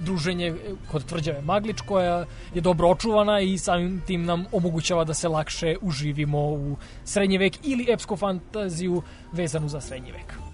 druženje 0.00 0.54
kod 0.90 1.04
tvrđave 1.04 1.42
Maglič 1.42 1.80
koja 1.80 2.24
je 2.54 2.60
dobro 2.60 2.88
očuvana 2.88 3.40
i 3.40 3.58
samim 3.58 4.02
tim 4.06 4.24
nam 4.24 4.44
omogućava 4.52 5.04
da 5.04 5.14
se 5.14 5.28
lakše 5.28 5.76
uživimo 5.80 6.38
u 6.38 6.76
srednji 7.04 7.38
vek 7.38 7.58
ili 7.62 7.92
epsku 7.92 8.16
fantaziju 8.16 9.02
vezanu 9.32 9.68
za 9.68 9.80
srednji 9.80 10.12
vek. 10.12 10.49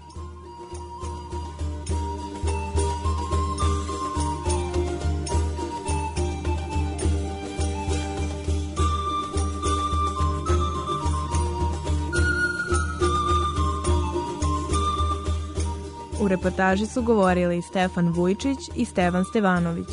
Reportaži 16.27 16.85
su 16.85 17.01
govorili 17.01 17.61
Stefan 17.61 18.09
Vujčić 18.09 18.57
i 18.75 18.85
Stevan 18.85 19.25
Stevanović. 19.25 19.89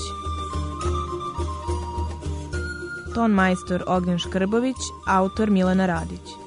Ton 3.15 3.31
majstor 3.31 3.85
Ognjen 3.87 4.19
Škrbović, 4.19 4.77
autor 5.07 5.51
Milena 5.51 5.87
Radić. 5.87 6.44